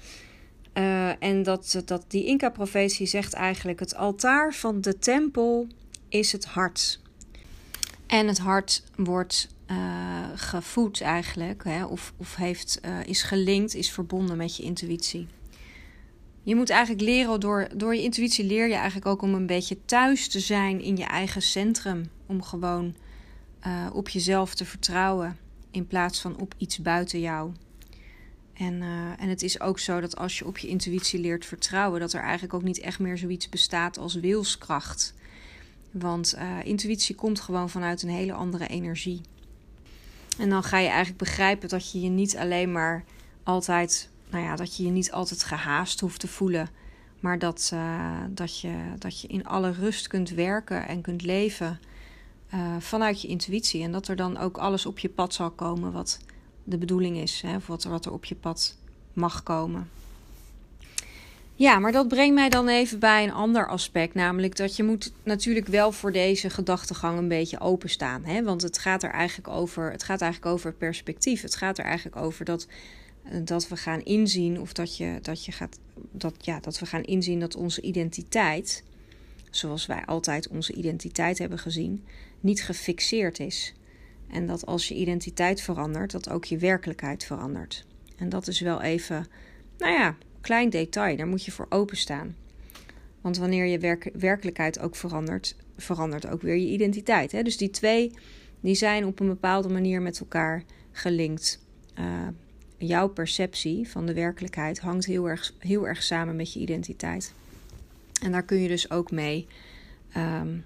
en 1.19 1.43
dat, 1.43 1.83
dat 1.85 2.05
die 2.09 2.25
Inca-profetie 2.25 3.07
zegt 3.07 3.33
eigenlijk: 3.33 3.81
het 3.81 3.95
altaar 3.95 4.55
van 4.55 4.81
de 4.81 4.99
tempel 4.99 5.67
is 6.09 6.33
het 6.33 6.45
hart. 6.45 7.01
En 8.07 8.27
het 8.27 8.39
hart 8.39 8.83
wordt 8.97 9.49
gevoed 10.35 11.01
eigenlijk, 11.01 11.65
hè, 11.65 11.85
of, 11.85 12.13
of 12.17 12.37
heeft, 12.37 12.81
is 13.05 13.23
gelinkt, 13.23 13.75
is 13.75 13.91
verbonden 13.91 14.37
met 14.37 14.57
je 14.57 14.63
intuïtie. 14.63 15.27
Je 16.49 16.57
moet 16.57 16.71
eigenlijk 16.71 17.03
leren, 17.03 17.41
door, 17.41 17.69
door 17.75 17.95
je 17.95 18.03
intuïtie 18.03 18.45
leer 18.45 18.69
je 18.69 18.75
eigenlijk 18.75 19.07
ook 19.07 19.23
om 19.23 19.35
een 19.35 19.47
beetje 19.47 19.85
thuis 19.85 20.29
te 20.29 20.41
zijn 20.41 20.81
in 20.81 20.97
je 20.97 21.05
eigen 21.05 21.43
centrum. 21.43 22.11
Om 22.27 22.43
gewoon 22.43 22.95
uh, 23.67 23.87
op 23.93 24.09
jezelf 24.09 24.55
te 24.55 24.65
vertrouwen. 24.65 25.37
in 25.71 25.87
plaats 25.87 26.21
van 26.21 26.39
op 26.39 26.55
iets 26.59 26.83
buiten 26.83 27.21
jou. 27.21 27.53
En, 28.55 28.75
uh, 28.75 29.23
en 29.23 29.29
het 29.29 29.43
is 29.43 29.61
ook 29.61 29.79
zo 29.79 30.01
dat 30.01 30.17
als 30.17 30.39
je 30.39 30.47
op 30.47 30.59
je 30.59 30.69
intuïtie 30.69 31.21
leert 31.21 31.47
vertrouwen, 31.47 32.01
dat 32.01 32.13
er 32.13 32.23
eigenlijk 32.23 32.55
ook 32.55 32.63
niet 32.63 32.81
echt 32.81 32.99
meer 32.99 33.19
zoiets 33.19 33.49
bestaat 33.49 33.99
als 33.99 34.15
wilskracht. 34.15 35.15
Want 35.91 36.35
uh, 36.39 36.57
intuïtie 36.65 37.15
komt 37.15 37.41
gewoon 37.41 37.71
vanuit 37.71 38.03
een 38.03 38.09
hele 38.09 38.33
andere 38.33 38.67
energie. 38.67 39.21
En 40.39 40.49
dan 40.49 40.63
ga 40.63 40.79
je 40.79 40.89
eigenlijk 40.89 41.19
begrijpen 41.19 41.69
dat 41.69 41.93
je 41.93 42.01
je 42.01 42.09
niet 42.09 42.37
alleen 42.37 42.73
maar 42.73 43.05
altijd, 43.43 44.11
nou 44.31 44.45
ja, 44.45 44.57
dat 44.57 44.77
je 44.77 44.85
je 44.85 44.91
niet 44.91 45.13
altijd 45.13 45.43
gehaast 45.45 46.01
hoeft 46.01 46.21
te 46.21 46.29
voelen. 46.29 46.69
Maar 47.21 47.39
dat, 47.39 47.71
uh, 47.75 48.11
dat, 48.29 48.61
je, 48.61 48.75
dat 48.99 49.21
je 49.21 49.29
in 49.29 49.47
alle 49.47 49.71
rust 49.71 50.07
kunt 50.07 50.31
werken 50.31 50.89
en 50.89 51.01
kunt 51.01 51.23
leven 51.23 51.81
uh, 52.55 52.77
vanuit 52.79 53.23
je 53.23 53.29
intuïtie. 53.29 53.83
En 53.83 53.93
dat 53.93 54.09
er 54.09 54.17
dan 54.17 54.39
ook 54.39 54.59
alles 54.59 54.87
op 54.87 54.99
je 54.99 55.09
pad 55.09 55.35
zal 55.35 55.51
komen 55.51 55.93
wat 55.93 56.19
de 56.65 56.79
bedoeling 56.79 57.17
is. 57.17 57.43
Hè, 57.47 57.57
of 57.57 57.67
wat 57.67 57.85
er, 57.85 57.91
wat 57.91 58.07
er 58.07 58.13
op 58.13 58.25
je 58.25 58.35
pad 58.35 58.77
mag 59.13 59.43
komen. 59.43 59.89
Ja, 61.55 61.79
maar 61.79 61.93
dat 61.93 62.09
brengt 62.09 62.35
mij 62.35 62.49
dan 62.49 62.69
even 62.69 62.99
bij 62.99 63.25
een 63.25 63.33
ander 63.33 63.69
aspect. 63.69 64.15
Namelijk 64.15 64.57
dat 64.57 64.77
je 64.77 64.83
moet 64.83 65.13
natuurlijk 65.23 65.67
wel 65.67 65.93
voor 65.93 66.13
deze 66.13 66.51
gedachtegang 66.51 67.19
een 67.19 67.29
beetje 67.29 67.61
openstaan. 67.61 68.25
Hè? 68.25 68.43
Want 68.43 68.63
het 68.63 68.79
gaat 68.79 69.03
er 69.03 69.11
eigenlijk 69.11 69.49
over. 69.49 69.91
Het 69.91 70.03
gaat 70.03 70.21
eigenlijk 70.21 70.53
over 70.53 70.73
perspectief. 70.73 71.43
Het 71.43 71.55
gaat 71.55 71.79
er 71.79 71.85
eigenlijk 71.85 72.17
over 72.17 72.45
dat, 72.45 72.67
dat 73.45 73.69
we 73.69 73.77
gaan 73.77 74.03
inzien. 74.03 74.61
Of 74.61 74.73
dat 74.73 74.97
je 74.97 75.19
dat 75.23 75.45
je 75.45 75.53
gaat. 75.53 75.79
Dat, 76.13 76.35
ja, 76.39 76.61
dat 76.61 76.79
we 76.79 76.87
gaan 76.87 77.03
inzien 77.03 77.41
dat 77.41 77.57
onze 77.57 77.81
identiteit. 77.81 78.85
Zoals 79.51 79.87
wij 79.87 80.05
altijd 80.05 80.49
onze 80.49 80.73
identiteit 80.73 81.39
hebben 81.39 81.59
gezien. 81.59 82.05
Niet 82.41 82.63
gefixeerd 82.63 83.39
is. 83.39 83.75
En 84.31 84.47
dat 84.47 84.67
als 84.67 84.89
je 84.89 84.95
identiteit 84.95 85.61
verandert, 85.61 86.11
dat 86.11 86.31
ook 86.31 86.45
je 86.45 86.59
werkelijkheid 86.59 87.25
verandert. 87.25 87.87
En 88.17 88.29
dat 88.29 88.47
is 88.49 88.61
wel 88.61 88.83
even. 88.83 89.27
Nou 89.79 89.93
ja, 89.93 90.17
klein 90.41 90.71
detail, 90.71 91.17
daar 91.17 91.27
moet 91.27 91.45
je 91.45 91.53
voor 91.53 91.67
openstaan. 91.69 92.37
Want 93.21 93.37
wanneer 93.37 93.65
je 93.65 93.79
werk 93.79 94.11
werkelijkheid 94.15 94.79
ook 94.79 94.97
verandert, 94.97 95.57
verandert 95.77 96.27
ook 96.27 96.43
weer 96.43 96.57
je 96.57 96.67
identiteit. 96.67 97.33
Hè? 97.33 97.43
Dus 97.43 97.57
die 97.57 97.71
twee 97.71 98.13
die 98.61 98.75
zijn 98.75 99.07
op 99.07 99.21
een 99.21 99.27
bepaalde 99.27 99.69
manier 99.69 100.03
met 100.03 100.21
elkaar 100.21 100.65
gelinkt. 100.93 101.61
Uh, 101.99 102.29
jouw 102.79 103.09
perceptie 103.09 103.89
van 103.89 104.07
de 104.07 104.15
werkelijkheid 104.15 104.79
hangt 104.79 105.07
heel 105.07 105.29
erg, 105.29 105.53
heel 105.59 105.87
erg 105.87 106.03
samen 106.03 106.37
met 106.37 106.53
je 106.53 106.61
identiteit. 106.61 107.33
En 108.23 108.33
daar 108.33 108.43
kun 108.43 108.59
je 108.59 108.69
dus 108.69 108.91
ook 108.91 109.11
mee, 109.11 109.47
um, 110.17 110.65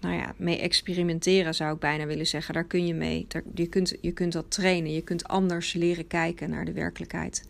nou 0.00 0.14
ja, 0.14 0.34
mee 0.36 0.58
experimenteren, 0.58 1.54
zou 1.54 1.74
ik 1.74 1.80
bijna 1.80 2.06
willen 2.06 2.26
zeggen. 2.26 2.54
Daar 2.54 2.64
kun 2.64 2.86
je 2.86 2.94
mee. 2.94 3.24
Daar, 3.28 3.42
je, 3.54 3.66
kunt, 3.66 3.94
je 4.00 4.12
kunt 4.12 4.32
dat 4.32 4.50
trainen. 4.50 4.92
Je 4.92 5.02
kunt 5.02 5.28
anders 5.28 5.72
leren 5.72 6.06
kijken 6.06 6.50
naar 6.50 6.64
de 6.64 6.72
werkelijkheid. 6.72 7.44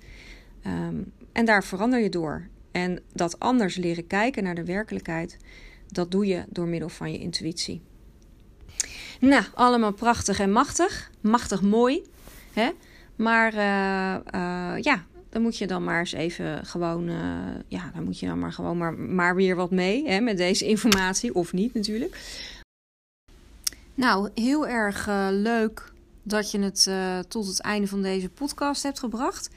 Um, 0.67 1.13
en 1.33 1.45
daar 1.45 1.65
verander 1.65 2.01
je 2.01 2.09
door. 2.09 2.47
En 2.73 3.01
dat 3.13 3.39
anders 3.39 3.77
leren 3.77 4.07
kijken 4.07 4.43
naar 4.43 4.55
de 4.55 4.65
werkelijkheid, 4.65 5.37
dat 5.89 6.11
doe 6.11 6.27
je 6.27 6.45
door 6.49 6.67
middel 6.67 6.89
van 6.89 7.13
je 7.13 7.19
intuïtie. 7.19 7.81
Nou, 9.21 9.45
allemaal 9.55 9.93
prachtig 9.93 10.41
en 10.41 10.53
machtig. 10.53 11.11
Machtig 11.21 11.63
mooi. 11.63 12.03
Hè? 12.53 12.71
Maar 13.21 13.55
uh, 13.55 14.15
uh, 14.35 14.83
ja, 14.83 15.05
dan 15.29 15.43
moet 15.43 15.59
je 15.59 15.67
dan 15.67 15.85
maar 15.85 15.99
eens 15.99 16.13
even 16.13 16.67
gewoon. 16.67 17.09
Uh, 17.09 17.17
ja, 17.69 17.91
dan 17.95 18.05
moet 18.05 18.19
je 18.19 18.27
dan 18.27 18.39
maar 18.39 18.53
gewoon 18.53 18.77
maar, 18.77 18.95
maar 18.95 19.35
weer 19.35 19.57
wat 19.57 19.71
mee 19.71 20.09
hè, 20.09 20.21
met 20.21 20.37
deze 20.37 20.67
informatie. 20.67 21.35
Of 21.35 21.53
niet 21.53 21.75
natuurlijk. 21.75 22.21
Nou, 23.95 24.31
heel 24.35 24.69
erg 24.69 25.07
leuk 25.31 25.93
dat 26.23 26.51
je 26.51 26.59
het 26.59 26.91
tot 27.29 27.47
het 27.47 27.61
einde 27.61 27.87
van 27.87 28.03
deze 28.03 28.29
podcast 28.29 28.83
hebt 28.83 28.99
gebracht. 28.99 29.51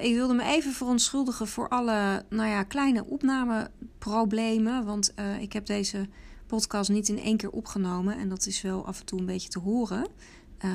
Ik 0.00 0.14
wilde 0.14 0.34
me 0.34 0.44
even 0.44 0.72
verontschuldigen 0.72 1.46
voor 1.46 1.68
alle 1.68 2.24
nou 2.28 2.48
ja, 2.48 2.62
kleine 2.62 3.04
opnameproblemen. 3.04 4.84
Want 4.84 5.14
ik 5.40 5.52
heb 5.52 5.66
deze 5.66 6.08
podcast 6.46 6.90
niet 6.90 7.08
in 7.08 7.18
één 7.18 7.36
keer 7.36 7.50
opgenomen. 7.50 8.18
En 8.18 8.28
dat 8.28 8.46
is 8.46 8.62
wel 8.62 8.86
af 8.86 9.00
en 9.00 9.06
toe 9.06 9.18
een 9.18 9.26
beetje 9.26 9.48
te 9.48 9.58
horen. 9.58 10.06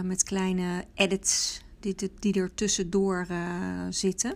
Met 0.04 0.24
kleine 0.24 0.86
edits 0.94 1.62
die, 1.80 1.96
die 2.20 2.34
er 2.34 2.54
tussendoor 2.54 3.28
zitten. 3.90 4.36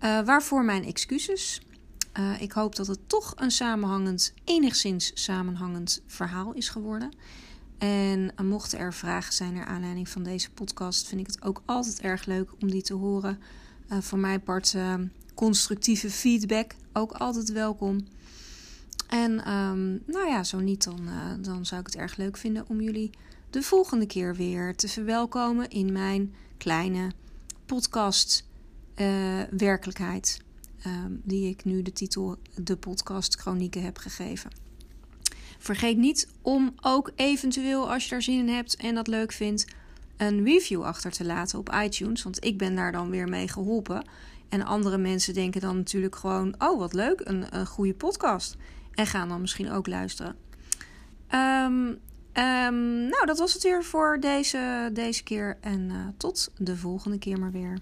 waarvoor 0.00 0.64
mijn 0.64 0.84
excuses. 0.84 1.60
ik 2.40 2.52
hoop 2.52 2.76
dat 2.76 2.86
het 2.86 2.98
toch 3.06 3.32
een 3.36 3.50
samenhangend, 3.50 4.32
enigszins 4.44 5.10
samenhangend 5.14 6.02
verhaal 6.06 6.52
is 6.52 6.68
geworden. 6.68 7.10
En 7.78 8.32
mochten 8.42 8.78
er 8.78 8.94
vragen 8.94 9.32
zijn 9.32 9.54
naar 9.54 9.66
aanleiding 9.66 10.08
van 10.08 10.22
deze 10.22 10.50
podcast, 10.50 11.06
vind 11.06 11.20
ik 11.20 11.26
het 11.26 11.42
ook 11.42 11.62
altijd 11.64 12.00
erg 12.00 12.24
leuk 12.24 12.50
om 12.60 12.70
die 12.70 12.82
te 12.82 12.94
horen. 12.94 13.38
Uh, 13.92 13.98
voor 14.00 14.18
mijn 14.18 14.42
part 14.42 14.76
constructieve 15.34 16.10
feedback 16.10 16.74
ook 16.92 17.12
altijd 17.12 17.52
welkom. 17.52 18.06
En 19.08 19.52
um, 19.52 20.02
nou 20.06 20.28
ja, 20.28 20.44
zo 20.44 20.58
niet, 20.58 20.84
dan, 20.84 21.08
dan 21.40 21.66
zou 21.66 21.80
ik 21.80 21.86
het 21.86 21.96
erg 21.96 22.16
leuk 22.16 22.36
vinden 22.36 22.64
om 22.68 22.80
jullie 22.80 23.10
de 23.50 23.62
volgende 23.62 24.06
keer 24.06 24.34
weer 24.34 24.74
te 24.74 24.88
verwelkomen 24.88 25.68
in 25.68 25.92
mijn 25.92 26.34
kleine 26.56 27.10
podcast 27.66 28.44
werkelijkheid. 29.50 30.44
Um, 30.86 31.20
die 31.24 31.48
ik 31.48 31.64
nu 31.64 31.82
de 31.82 31.92
titel 31.92 32.36
De 32.54 32.76
Podcast 32.76 33.34
Chronieken 33.34 33.82
heb 33.82 33.98
gegeven. 33.98 34.50
Vergeet 35.58 35.96
niet 35.96 36.28
om 36.42 36.74
ook 36.80 37.12
eventueel, 37.14 37.92
als 37.92 38.04
je 38.04 38.10
daar 38.10 38.22
zin 38.22 38.38
in 38.38 38.48
hebt 38.48 38.76
en 38.76 38.94
dat 38.94 39.06
leuk 39.06 39.32
vindt, 39.32 39.64
een 40.16 40.44
review 40.44 40.82
achter 40.82 41.10
te 41.10 41.24
laten 41.24 41.58
op 41.58 41.74
iTunes. 41.84 42.22
Want 42.22 42.44
ik 42.44 42.58
ben 42.58 42.74
daar 42.74 42.92
dan 42.92 43.10
weer 43.10 43.28
mee 43.28 43.48
geholpen. 43.48 44.04
En 44.48 44.62
andere 44.62 44.98
mensen 44.98 45.34
denken 45.34 45.60
dan 45.60 45.76
natuurlijk 45.76 46.16
gewoon: 46.16 46.54
oh, 46.58 46.78
wat 46.78 46.92
leuk, 46.92 47.20
een, 47.24 47.56
een 47.56 47.66
goede 47.66 47.94
podcast. 47.94 48.56
En 48.94 49.06
gaan 49.06 49.28
dan 49.28 49.40
misschien 49.40 49.70
ook 49.70 49.86
luisteren. 49.86 50.36
Um, 51.34 51.98
um, 52.38 53.08
nou, 53.08 53.26
dat 53.26 53.38
was 53.38 53.52
het 53.52 53.62
weer 53.62 53.84
voor 53.84 54.18
deze, 54.20 54.90
deze 54.92 55.22
keer. 55.22 55.56
En 55.60 55.80
uh, 55.90 55.96
tot 56.16 56.50
de 56.56 56.76
volgende 56.76 57.18
keer 57.18 57.38
maar 57.38 57.52
weer. 57.52 57.78